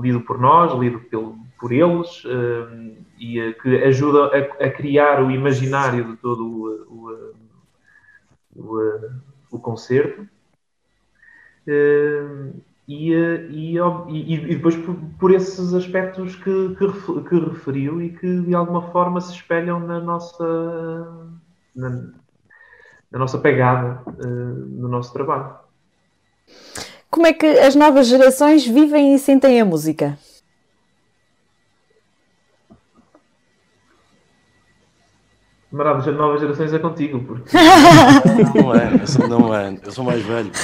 [0.03, 5.31] lido por nós, lido pelo, por eles, eh, e que ajuda a, a, criar o
[5.31, 7.35] imaginário de todo o,
[8.57, 9.11] o, o,
[9.51, 10.27] o concerto.
[12.89, 13.13] E,
[13.49, 18.93] e, e, depois por, por, esses aspectos que, que, que referiu e que de alguma
[18.93, 21.29] forma se espelham na nossa
[21.75, 21.91] na,
[23.11, 25.57] na nossa pegada no nosso trabalho.
[27.11, 30.17] Como é que as novas gerações vivem e sentem a música?
[35.77, 37.51] Maravilha, as novas gerações é contigo, porque...
[38.57, 40.51] não é, eu sou, não é, eu sou mais velho.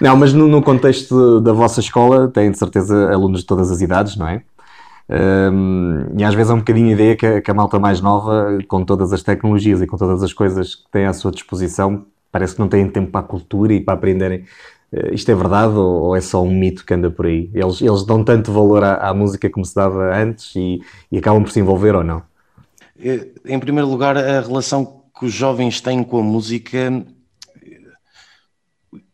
[0.00, 3.80] Não, mas no, no contexto da vossa escola, têm de certeza alunos de todas as
[3.80, 4.42] idades, não é?
[5.10, 8.00] Um, e às vezes é um bocadinho a ideia que a, que a, malta mais
[8.00, 12.06] nova, com todas as tecnologias e com todas as coisas que têm à sua disposição,
[12.30, 14.44] parece que não têm tempo para a cultura e para aprenderem.
[14.92, 17.50] Uh, isto é verdade ou, ou, é só um mito que anda por aí?
[17.52, 20.80] Eles, eles dão tanto valor à, à música como se dava antes e,
[21.10, 22.22] e acabam por se envolver ou não?
[22.98, 27.06] Eh, em primeiro lugar, a relação que os jovens têm com a música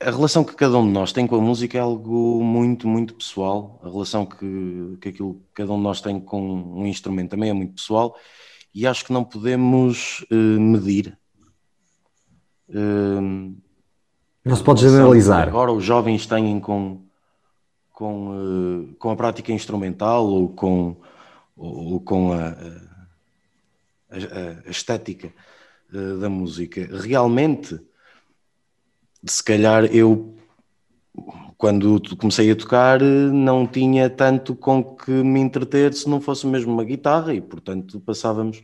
[0.01, 3.14] a relação que cada um de nós tem com a música é algo muito, muito
[3.14, 3.80] pessoal.
[3.82, 7.51] A relação que, que aquilo que cada um de nós tem com um instrumento também
[7.51, 8.14] é muito pessoal
[8.74, 11.16] e acho que não podemos uh, medir.
[12.68, 13.55] Uh,
[14.45, 15.49] não se pode generalizar.
[15.49, 17.01] Agora os jovens têm com,
[17.93, 20.97] com, com a prática instrumental ou com,
[21.57, 22.49] ou, ou com a,
[24.14, 25.32] a, a estética
[25.92, 26.88] uh, da música.
[26.90, 27.80] Realmente,
[29.24, 30.36] se calhar eu,
[31.56, 36.72] quando comecei a tocar, não tinha tanto com que me entreter se não fosse mesmo
[36.72, 38.62] uma guitarra e, portanto, passávamos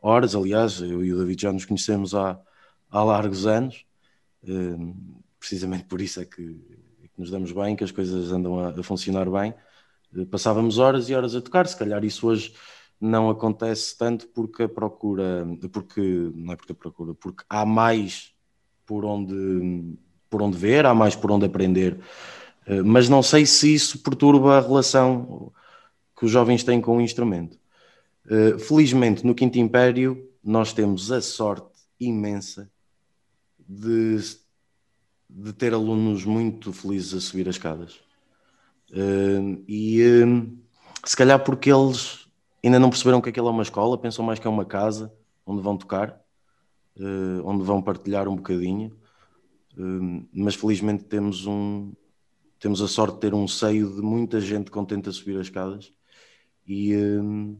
[0.00, 0.34] horas.
[0.34, 2.38] Aliás, eu e o David já nos conhecemos há,
[2.90, 3.84] há largos anos,
[4.44, 4.96] uh,
[5.38, 6.42] precisamente por isso é que,
[7.02, 9.54] é que, nos damos bem, que as coisas andam a, a funcionar bem.
[10.14, 12.52] Uh, passávamos horas e horas a tocar, se calhar isso hoje
[13.00, 16.00] não acontece tanto porque a procura, porque
[16.34, 18.32] não é porque a procura, porque há mais
[18.86, 19.96] por onde,
[20.30, 21.98] por onde ver, há mais por onde aprender.
[22.66, 25.52] Eh, mas não sei se isso perturba a relação
[26.16, 27.58] que os jovens têm com o instrumento.
[28.28, 31.68] Eh, felizmente, no Quinto Império, nós temos a sorte
[32.00, 32.70] imensa
[33.68, 34.18] de,
[35.28, 38.00] de ter alunos muito felizes a subir as escadas.
[38.92, 40.00] Eh, e
[41.04, 42.25] se calhar porque eles
[42.66, 45.12] ainda não perceberam que aquilo é uma escola, pensam mais que é uma casa
[45.46, 46.20] onde vão tocar,
[46.98, 48.92] uh, onde vão partilhar um bocadinho.
[49.78, 51.92] Uh, mas felizmente temos um
[52.58, 55.92] temos a sorte de ter um seio de muita gente contente a subir as escadas
[56.66, 57.56] e, uh,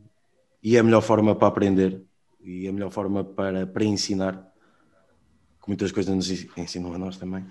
[0.63, 2.03] e é a melhor forma para aprender
[2.43, 4.35] e é a melhor forma para, para ensinar,
[5.63, 7.45] que muitas coisas nos ensinam a nós também.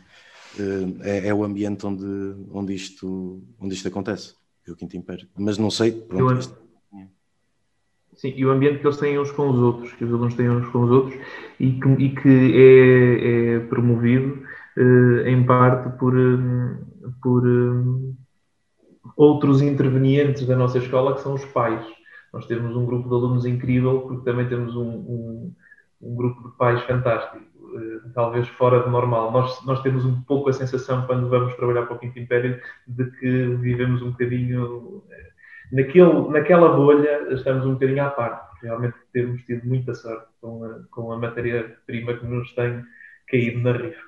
[1.01, 2.06] É, é, o ambiente onde,
[2.49, 4.36] onde, isto, onde isto acontece,
[4.66, 5.28] é o Quinto Império.
[5.38, 6.64] Mas não sei, pronto.
[8.26, 10.49] Sim, e o ambiente que eles têm uns com os outros, que os alunos têm
[10.49, 11.15] uns com os outros
[11.59, 14.41] e que, e que é, é, promovido
[14.76, 18.13] eh, em parte por, eh, por eh,
[19.15, 21.86] outros intervenientes da nossa escola, que são os pais.
[22.34, 25.53] Nós temos um grupo de alunos incrível, porque também temos um, um,
[26.01, 27.45] um grupo de pais fantástico,
[28.15, 29.32] talvez fora do normal.
[29.32, 33.05] Nós, nós temos um pouco a sensação, quando vamos trabalhar para o Quinto Império, de
[33.11, 35.03] que vivemos um bocadinho
[35.76, 40.80] naquele, naquela bolha estamos um bocadinho à parte, realmente temos tido muita sorte com a,
[40.89, 42.82] com a matéria-prima que nos tem
[43.30, 44.05] caído na rifa.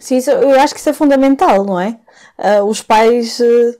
[0.00, 1.98] Sim, isso, eu acho que isso é fundamental, não é?
[2.38, 3.40] Uh, os pais.
[3.40, 3.78] Uh...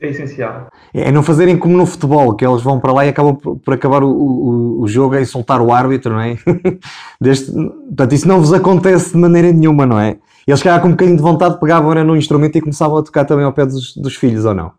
[0.00, 0.68] É essencial.
[0.92, 3.74] É não fazerem como no futebol, que eles vão para lá e acabam por, por
[3.74, 6.36] acabar o, o, o, jogo e soltar o árbitro, não é?
[7.20, 10.18] Desde, portanto, isso não vos acontece de maneira nenhuma, não é?
[10.46, 13.02] Eles, se calhar, com um bocadinho de vontade, pegavam era num instrumento e começavam a
[13.02, 14.72] tocar também ao pé dos, dos filhos, ou não?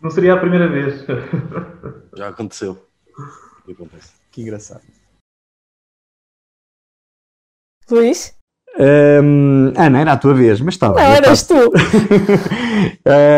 [0.00, 1.04] Não seria a primeira vez.
[2.16, 2.86] Já aconteceu.
[4.30, 4.82] Que engraçado.
[7.90, 8.36] Luís?
[8.76, 10.96] Um, Ana, era a tua vez, mas estava.
[10.96, 11.54] Não, eras tu.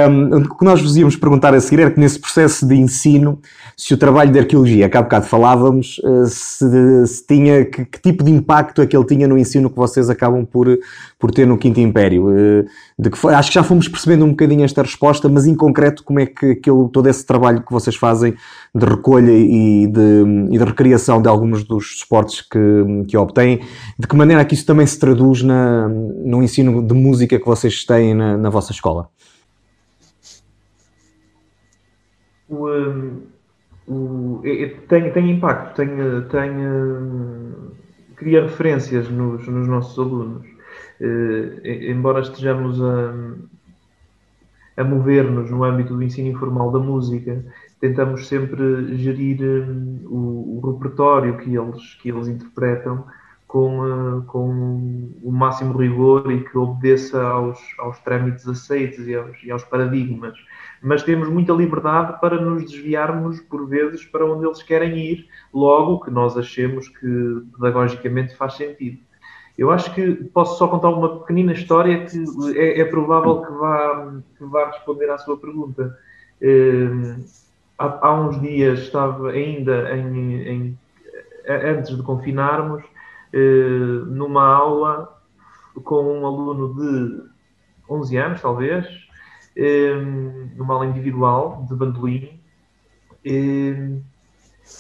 [0.09, 3.39] um, o que nós vos íamos perguntar a seguir era que nesse processo de ensino,
[3.77, 8.01] se o trabalho de arqueologia, que há bocado falávamos, eh, se, se tinha, que, que,
[8.01, 10.67] tipo de impacto é que ele tinha no ensino que vocês acabam por,
[11.19, 12.31] por ter no Quinto Império.
[12.99, 16.19] De que, acho que já fomos percebendo um bocadinho esta resposta, mas em concreto, como
[16.19, 16.59] é que
[16.91, 18.35] todo esse trabalho que vocês fazem
[18.75, 23.61] de recolha e de, e de recriação de alguns dos suportes que, que obtêm,
[23.99, 27.45] de que maneira é que isso também se traduz na, no ensino de música que
[27.45, 29.11] vocês têm na, na vossa escola?
[32.49, 32.67] O,
[33.87, 34.43] o,
[34.89, 35.89] tem, tem impacto, tem,
[36.31, 36.51] tem,
[38.17, 40.56] cria referências nos, nos nossos alunos.
[41.01, 43.15] Eh, embora estejamos a,
[44.77, 47.45] a mover-nos no âmbito do ensino informal da música,
[47.81, 53.05] tentamos sempre gerir um, o, o, repertório que eles, que eles interpretam
[53.47, 59.43] com, uh, com o máximo rigor e que obedeça aos, aos trâmites aceitos e aos,
[59.43, 60.35] e aos paradigmas.
[60.83, 66.01] Mas temos muita liberdade para nos desviarmos, por vezes, para onde eles querem ir, logo
[66.01, 69.06] que nós achemos que pedagogicamente faz sentido.
[69.57, 72.25] Eu acho que posso só contar uma pequenina história que
[72.59, 75.99] é, é provável que vá, que vá responder à sua pergunta.
[76.43, 77.25] Uh,
[77.79, 80.79] há, há, uns dias estava ainda em, em,
[81.49, 85.17] antes de confinarmos uh, numa aula
[85.85, 87.23] com um aluno de
[87.89, 92.39] 11 anos, talvez, uh, numa aula individual de bandolim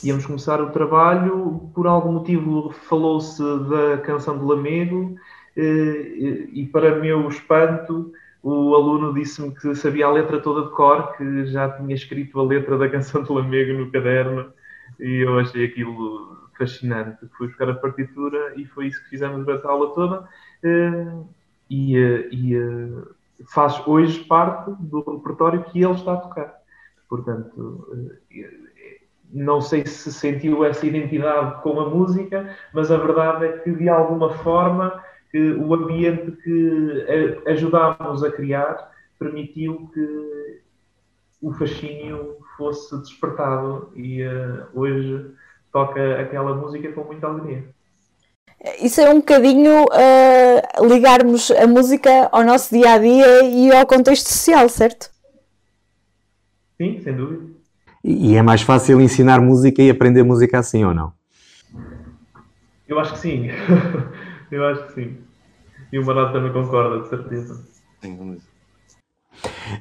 [0.03, 5.17] íamos começar o trabalho, por algum motivo falou-se da canção do Lamego
[5.57, 8.13] eh, e, para meu espanto,
[8.43, 12.45] o aluno disse-me que sabia a letra toda de cor, que já tinha escrito a
[12.45, 14.53] letra da canção do Lamego no caderno
[15.01, 17.27] e eu achei aquilo fascinante.
[17.37, 20.29] Fui buscar a partitura e foi isso que fizemos durante a aula toda
[20.63, 21.13] eh,
[21.71, 26.55] e, eh, e faz hoje parte do repertório que ele está a tocar.
[27.09, 27.89] Portanto,
[29.33, 33.89] não sei se sentiu essa identidade com a música, mas a verdade é que de
[33.89, 35.03] alguma forma
[35.59, 37.07] o ambiente que
[37.47, 40.63] ajudámos a criar permitiu que
[41.43, 45.31] o fascínio fosse despertado e uh, hoje
[45.73, 47.65] toca aquela música com muita alegria.
[48.81, 53.87] Isso é um bocadinho uh, ligarmos a música ao nosso dia a dia e ao
[53.87, 55.11] contexto social, certo?
[56.79, 57.56] Sim, sem dúvida.
[58.09, 61.13] E é mais fácil ensinar música e aprender música assim ou não?
[62.87, 63.49] Eu acho que sim.
[64.49, 65.17] Eu acho que sim.
[65.93, 67.65] E o Marato também concorda, de certeza.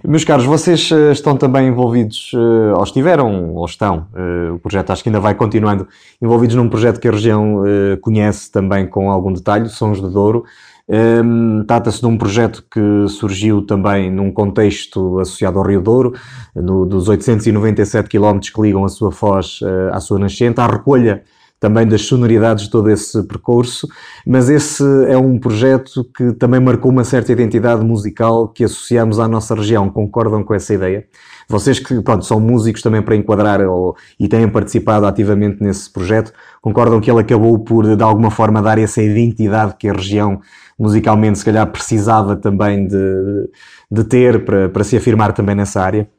[0.03, 4.89] Meus caros, vocês eh, estão também envolvidos, eh, ou estiveram, ou estão, eh, o projeto
[4.89, 5.87] acho que ainda vai continuando,
[6.19, 7.61] envolvidos num projeto que a região
[8.01, 10.45] conhece também com algum detalhe, Sons de Douro.
[10.87, 16.13] Ehm, trata-se de um projeto que surgiu também num contexto associado ao Rio Douro,
[16.55, 19.59] no, dos 897 km que ligam a sua foz
[19.91, 21.23] à sua nascente, à recolha
[21.59, 23.87] também das sonoridades de todo esse percurso,
[24.25, 29.27] mas esse é um projeto que também marcou uma certa identidade musical que associamos à
[29.27, 29.89] nossa região.
[29.89, 31.07] Concordam com essa ideia?
[31.47, 36.33] Vocês que pronto, são músicos também para enquadrar ou, e têm participado ativamente nesse projeto,
[36.61, 40.41] concordam que ele acabou por, de alguma forma, dar essa identidade que a região
[40.77, 43.49] musicalmente, se calhar, precisava também de,
[43.89, 46.09] de ter para, para se afirmar também nessa área?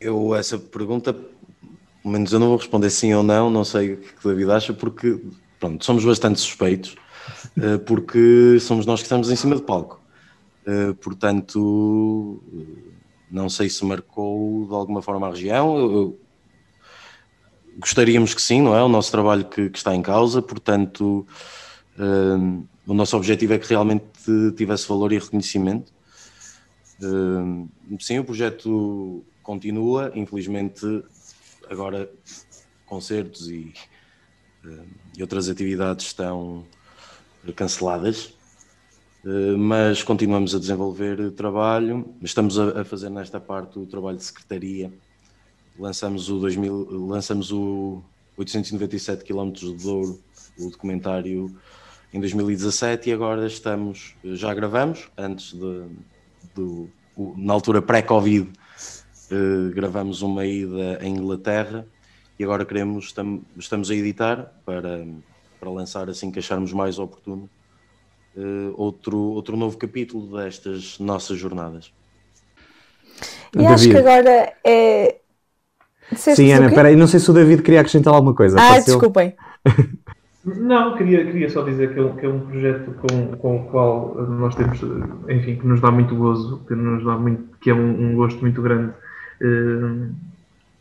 [0.00, 1.14] Eu, essa pergunta
[2.04, 4.72] menos eu não vou responder sim ou não, não sei o que o David acha,
[4.72, 5.20] porque
[5.58, 6.96] pronto, somos bastante suspeitos,
[7.56, 10.00] uh, porque somos nós que estamos em cima do palco.
[10.66, 12.42] Uh, portanto,
[13.30, 15.76] não sei se marcou de alguma forma a região.
[15.78, 16.20] Eu,
[17.78, 18.82] gostaríamos que sim, não é?
[18.82, 21.26] O nosso trabalho que, que está em causa, portanto,
[21.96, 24.04] uh, o nosso objetivo é que realmente
[24.56, 25.92] tivesse valor e reconhecimento.
[28.00, 30.84] sim, o projeto continua, infelizmente
[31.70, 32.10] agora
[32.86, 33.72] concertos e,
[34.64, 34.86] uh,
[35.16, 36.64] e outras atividades estão
[37.56, 38.34] canceladas,
[39.24, 42.14] uh, mas continuamos a desenvolver trabalho.
[42.22, 44.92] Estamos a, fazer nesta parte o trabalho de secretaria.
[45.78, 48.02] Lançamos o 2000, lançamos o
[48.36, 50.20] 897 km de Douro,
[50.58, 51.54] o documentário
[52.12, 55.86] em 2017 e agora estamos, já gravamos, antes de,
[57.36, 58.50] na altura pré-Covid,
[59.32, 61.86] uh, gravamos uma ida em Inglaterra
[62.38, 65.04] e agora queremos, tam, estamos a editar para,
[65.58, 67.48] para lançar assim que acharmos mais oportuno
[68.36, 71.92] uh, outro, outro novo capítulo destas nossas jornadas.
[73.54, 73.74] E David.
[73.74, 75.16] acho que agora é.
[76.10, 78.58] Disseste Sim, Ana, peraí, não sei se o David queria acrescentar alguma coisa.
[78.60, 79.34] Ah, desculpem.
[80.44, 84.16] Não, queria, queria só dizer que é, que é um projeto com, com o qual
[84.16, 84.80] nós temos,
[85.28, 88.40] enfim, que nos dá muito gozo, que nos dá muito, que é um, um gosto
[88.40, 88.94] muito grande eh,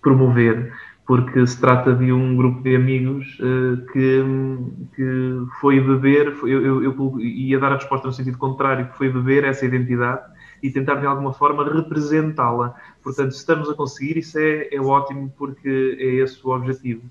[0.02, 0.72] promover,
[1.06, 4.24] porque se trata de um grupo de amigos uh, que,
[4.96, 9.10] que foi beber, eu, eu, eu, ia dar a resposta no sentido contrário, que foi
[9.10, 10.24] beber essa identidade
[10.64, 12.76] e tentar de alguma forma representá-la.
[13.04, 17.04] Portanto, se estamos a conseguir, isso é, é ótimo porque é esse o objetivo.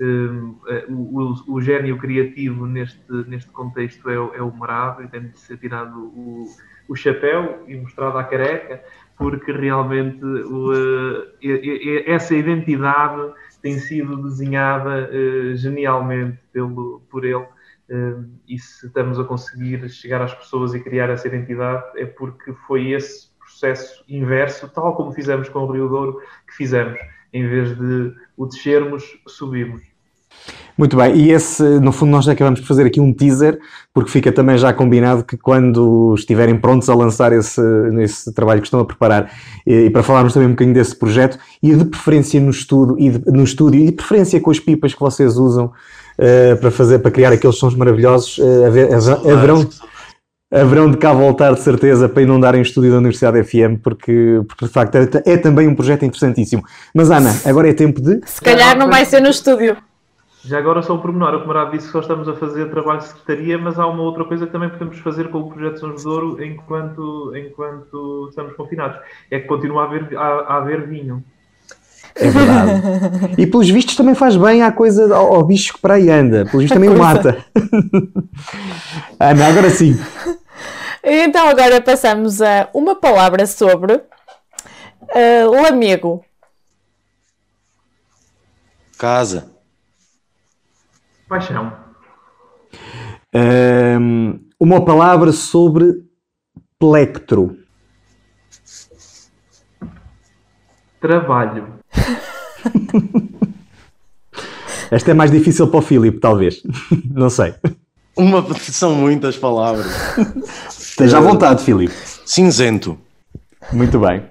[0.00, 0.56] Uh,
[0.88, 5.36] o, o, o, gênio criativo neste, neste contexto é, é o Marado e tem de
[5.40, 6.46] ser tirado o,
[6.88, 8.80] o chapéu e mostrado à careca,
[9.18, 10.24] porque realmente
[12.06, 17.44] essa identidade tem sido desenhada eh, genialmente pelo, por ele.
[17.88, 18.14] Eh,
[18.46, 22.92] e se estamos a conseguir chegar às pessoas e criar essa identidade, é porque foi
[22.92, 26.98] esse processo inverso, tal como fizemos com o Rio Douro, que fizemos.
[27.32, 29.82] Em vez de o descermos, subirmos.
[30.78, 33.58] Muito bem, e esse, no fundo, nós acabamos por fazer aqui um teaser,
[33.92, 37.60] porque fica também já combinado que quando estiverem prontos a lançar esse,
[38.00, 39.28] esse trabalho que estão a preparar,
[39.66, 43.10] e, e para falarmos também um bocadinho desse projeto, e de preferência no, estudo, e
[43.10, 47.00] de, no estúdio, e de preferência com as pipas que vocês usam uh, para fazer,
[47.00, 49.68] para criar aqueles sons maravilhosos, uh, haver, haverão,
[50.48, 54.64] haverão de cá voltar de certeza para inundarem o estúdio da Universidade FM, porque, porque
[54.64, 56.62] de facto é, é também um projeto interessantíssimo.
[56.94, 58.20] Mas Ana, agora é tempo de.
[58.26, 59.76] Se calhar não vai ser no estúdio.
[60.44, 63.08] Já agora só o pormenor, o camarada disse que só estamos a fazer trabalho de
[63.08, 66.42] secretaria, mas há uma outra coisa que também podemos fazer com o projeto São Douro
[66.42, 68.98] enquanto, enquanto estamos confinados.
[69.30, 71.24] É que continua a haver, a, a haver vinho.
[72.14, 73.34] É verdade.
[73.36, 76.44] e pelos vistos também faz bem à coisa, ao, ao bicho que para aí anda.
[76.44, 77.44] Pelos vistos também o mata.
[79.18, 79.98] Ana, agora sim.
[81.02, 86.24] Então agora passamos a uma palavra sobre uh, lamego.
[88.98, 89.57] Casa.
[91.28, 91.72] Paixão.
[93.34, 96.02] Um, uma palavra sobre
[96.78, 97.58] plectro.
[101.00, 101.74] Trabalho.
[104.90, 106.62] Esta é mais difícil para o Filipe, talvez.
[107.12, 107.54] Não sei.
[108.16, 109.86] Uma, são muitas palavras.
[110.68, 111.94] Esteja à vontade, Filipe.
[112.24, 112.98] Cinzento.
[113.72, 114.24] Muito bem.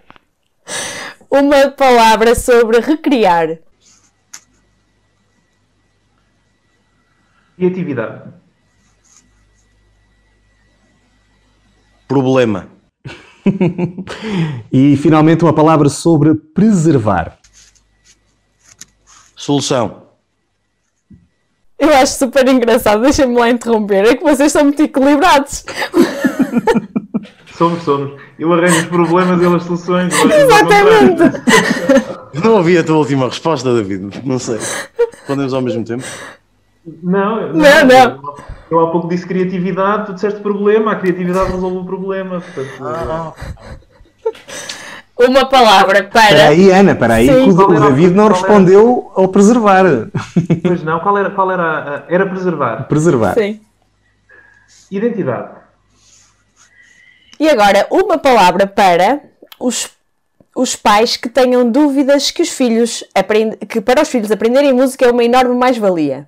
[1.30, 3.60] Uma palavra sobre recriar.
[7.58, 8.30] Criatividade.
[12.08, 12.70] Problema.
[14.72, 17.38] e finalmente uma palavra sobre preservar.
[19.36, 20.03] Solução.
[21.80, 25.66] Eu acho super engraçado, deixem-me lá interromper, é que vocês são muito equilibrados.
[27.58, 28.22] Somos, somos.
[28.38, 30.14] Eu arranjo os problemas e as soluções.
[30.14, 31.24] Exatamente.
[32.43, 34.22] Não ouvi a tua última resposta, David.
[34.24, 34.60] Não sei.
[35.12, 36.03] Respondemos ao mesmo tempo?
[37.03, 38.33] Não, não, não.
[38.71, 42.41] Eu há pouco disse criatividade, tu disseste problema, a criatividade resolve o problema.
[42.41, 43.33] Portanto, Ah,
[45.19, 46.23] Uma palavra para.
[46.29, 47.43] Espera aí, Ana, espera aí, Sim.
[47.55, 49.83] que o, o David não respondeu ao preservar.
[50.63, 52.88] Pois não, qual era, qual era, a- era preservar?
[52.88, 53.33] Preservar.
[53.33, 53.59] Sim.
[54.91, 55.49] Identidade.
[57.39, 59.19] E agora, uma palavra para
[59.59, 59.89] os,
[60.55, 63.57] os pais que tenham dúvidas que os filhos aprend...
[63.67, 66.27] que para os filhos aprenderem música é uma enorme mais-valia.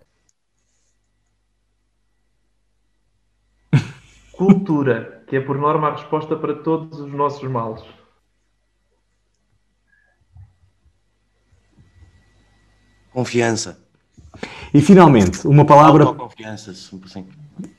[4.40, 7.84] Cultura, que é por norma a resposta para todos os nossos males.
[13.12, 13.78] Confiança.
[14.74, 16.06] E finalmente, uma palavra.
[16.06, 17.28] Autoconfiança, sempre assim.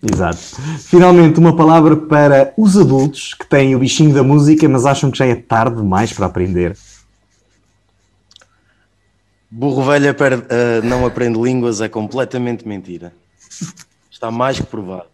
[0.02, 0.36] Exato.
[0.80, 5.16] Finalmente, uma palavra para os adultos que têm o bichinho da música, mas acham que
[5.16, 6.76] já é tarde demais para aprender.
[9.50, 13.14] Burro velho aper- ah, não aprende línguas é completamente mentira.
[14.10, 15.08] Está mais que provado.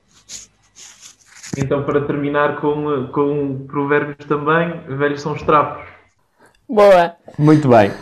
[1.56, 5.84] Então, para terminar com, com provérbios também, velhos são os trapos.
[6.68, 7.12] Boa.
[7.38, 7.92] Muito bem.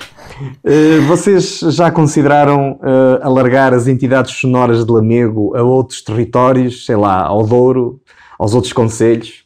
[0.65, 6.97] Eh, vocês já consideraram eh, alargar as entidades sonoras de Lamego a outros territórios, sei
[6.97, 8.01] lá, ao Douro,
[8.39, 9.44] aos outros conselhos?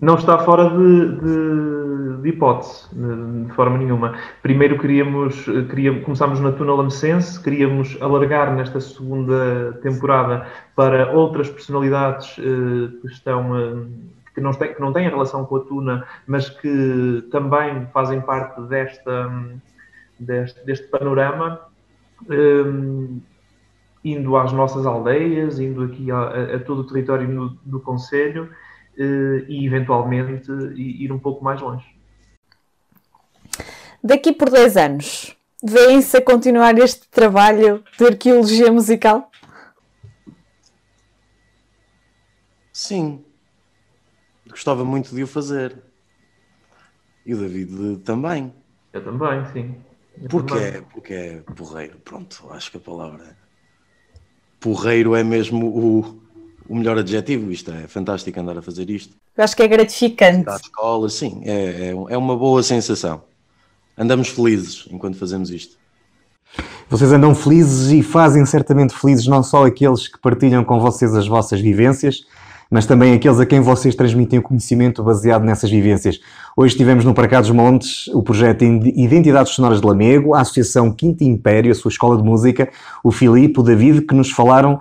[0.00, 4.14] Não está fora de, de- de hipótese, de, forma nenhuma.
[4.42, 10.46] Primeiro queríamos, queríamos, começámos na Tuna Lamecense, queríamos alargar nesta segunda temporada
[10.76, 13.86] para outras personalidades eh, que estão eh,
[14.34, 18.60] que não, têm, que não têm relação com a Tuna, mas que também fazem parte
[18.62, 19.30] desta,
[20.18, 21.60] deste, deste panorama.
[22.28, 23.20] eh,
[24.02, 28.48] indo às nossas aldeias, indo aqui a, a- todo o território no- do Conselho
[28.96, 31.84] e eventualmente ir um pouco mais longe.
[34.02, 39.30] Daqui por 10 anos, veem-se a continuar este trabalho de arqueologia musical?
[42.72, 43.24] Sim.
[44.48, 45.76] Gostava muito de o fazer.
[47.26, 48.52] E o David também.
[48.92, 49.74] Eu também, sim.
[50.20, 50.66] Eu Porque também.
[50.66, 51.98] é, porque é porreiro.
[51.98, 53.36] Pronto, acho que a palavra
[54.58, 56.19] porreiro é mesmo o,
[56.70, 57.50] o melhor adjetivo.
[57.50, 59.16] Isto é fantástico andar a fazer isto.
[59.36, 60.48] Eu acho que é gratificante.
[60.48, 63.22] À escola, sim, é, é, é uma boa sensação.
[63.98, 65.74] Andamos felizes enquanto fazemos isto.
[66.88, 71.26] Vocês andam felizes e fazem certamente felizes não só aqueles que partilham com vocês as
[71.26, 72.24] vossas vivências,
[72.70, 76.20] mas também aqueles a quem vocês transmitem o conhecimento baseado nessas vivências.
[76.56, 81.24] Hoje tivemos no Paracá dos Montes o projeto Identidades Sonoras de Lamego, a Associação Quinto
[81.24, 82.70] Império, a sua escola de música,
[83.02, 84.80] o Filipe, o David, que nos falaram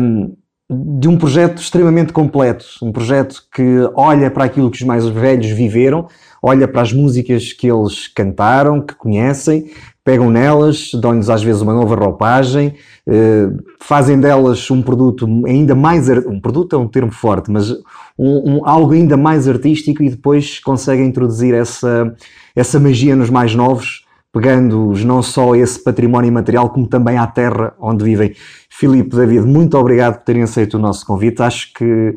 [0.00, 0.34] hum,
[0.70, 5.46] de um projeto extremamente completo, um projeto que olha para aquilo que os mais velhos
[5.46, 6.06] viveram,
[6.42, 9.70] olha para as músicas que eles cantaram, que conhecem,
[10.04, 12.74] pegam nelas, dão-lhes às vezes uma nova roupagem,
[13.06, 13.48] eh,
[13.80, 16.08] fazem delas um produto ainda mais.
[16.08, 17.70] Um produto é um termo forte, mas
[18.18, 22.14] um, um- algo ainda mais artístico e depois conseguem introduzir essa,
[22.54, 27.26] essa magia nos mais novos, pegando-os não só a esse património material, como também à
[27.26, 28.34] terra onde vivem.
[28.70, 31.42] Filipe, David, muito obrigado por terem aceito o nosso convite.
[31.42, 32.16] Acho que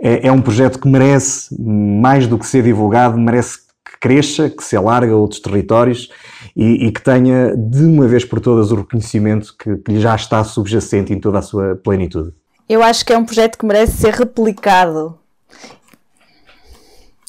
[0.00, 4.62] é, é um projeto que merece, mais do que ser divulgado, merece que cresça, que
[4.64, 6.10] se alargue a outros territórios
[6.56, 10.14] e, e que tenha, de uma vez por todas, o reconhecimento que, que lhe já
[10.16, 12.32] está subjacente em toda a sua plenitude.
[12.68, 15.18] Eu acho que é um projeto que merece ser replicado.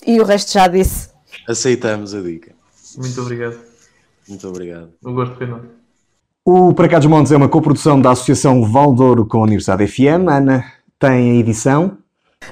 [0.05, 1.09] E o resto já disse.
[1.47, 2.51] Aceitamos a dica.
[2.97, 3.72] Muito obrigado.
[4.27, 4.89] Muito obrigado.
[5.03, 5.83] O gosto foi nosso.
[6.45, 10.27] O Para Cá dos Montes é uma coprodução da Associação Valdouro com a Universidade FM.
[10.27, 10.65] Ana
[10.99, 11.97] tem a edição.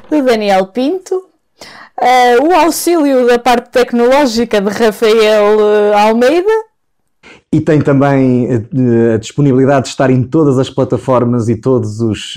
[0.09, 1.31] Do Daniel Pinto.
[2.01, 6.51] Eh, o auxílio da parte tecnológica de Rafael eh, Almeida.
[7.53, 12.35] E tem também eh, a disponibilidade de estar em todas as plataformas e todos os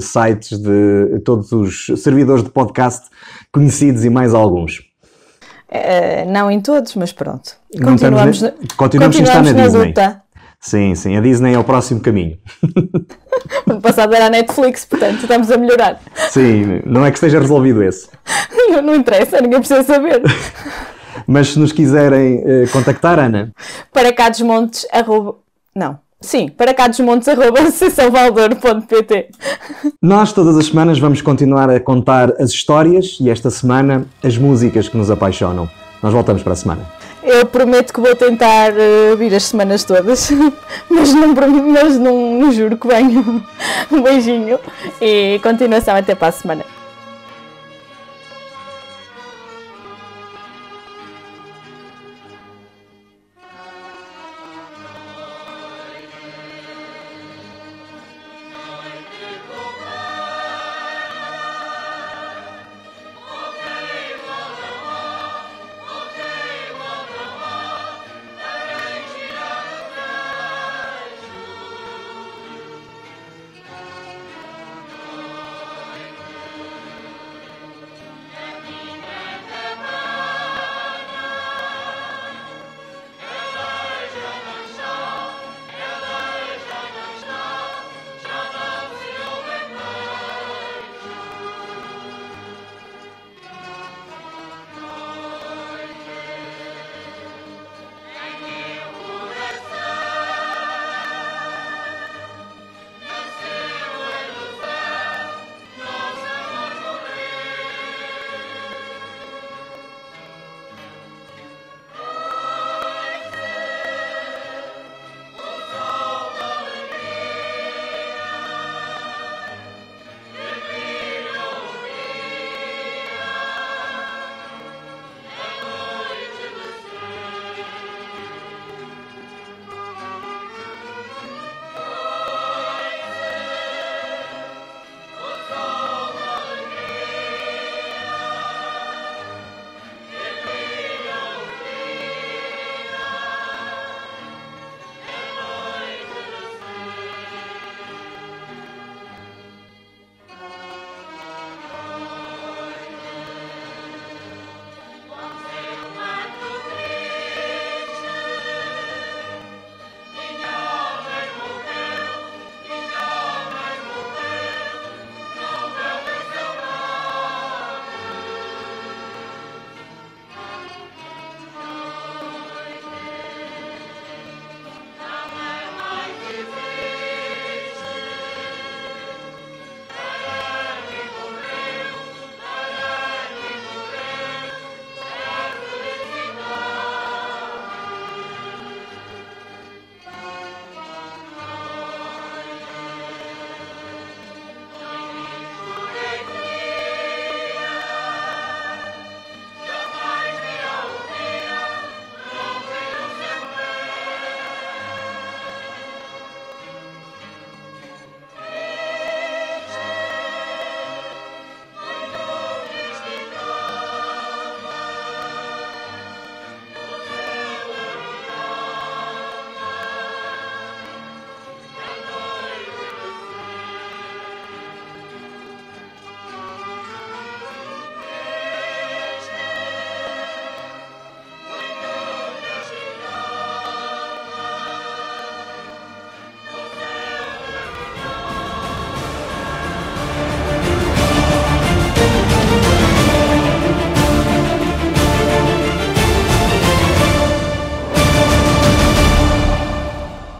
[0.00, 3.08] sites de todos os servidores de podcast
[3.52, 4.82] conhecidos e mais alguns.
[5.76, 7.56] Eh, não em todos, mas pronto.
[7.74, 9.88] Não Continuamos, na- continuamos estar na continuamos Disney.
[9.88, 10.22] luta.
[10.60, 12.38] Sim, sim, a Disney é o próximo caminho.
[13.68, 16.00] ano passado era a Netflix, portanto estamos a melhorar.
[16.30, 18.08] Sim, não é que esteja resolvido esse.
[18.56, 20.22] Não, não interessa, ninguém precisa saber.
[21.28, 23.52] Mas se nos quiserem uh, contactar, Ana.
[23.92, 25.36] Para cá desmontes, arroba...
[25.74, 25.98] Não.
[26.20, 29.28] Sim, para cá desmontes, arroba salvador.pt.
[30.00, 34.88] Nós todas as semanas vamos continuar a contar as histórias e esta semana as músicas
[34.88, 35.68] que nos apaixonam.
[36.02, 36.86] Nós voltamos para a semana.
[37.22, 40.30] Eu prometo que vou tentar uh, vir as semanas todas,
[40.90, 41.34] mas, não,
[41.72, 43.42] mas não, não juro que venho.
[43.90, 44.58] Um beijinho
[45.00, 46.73] e continuação até para a semana.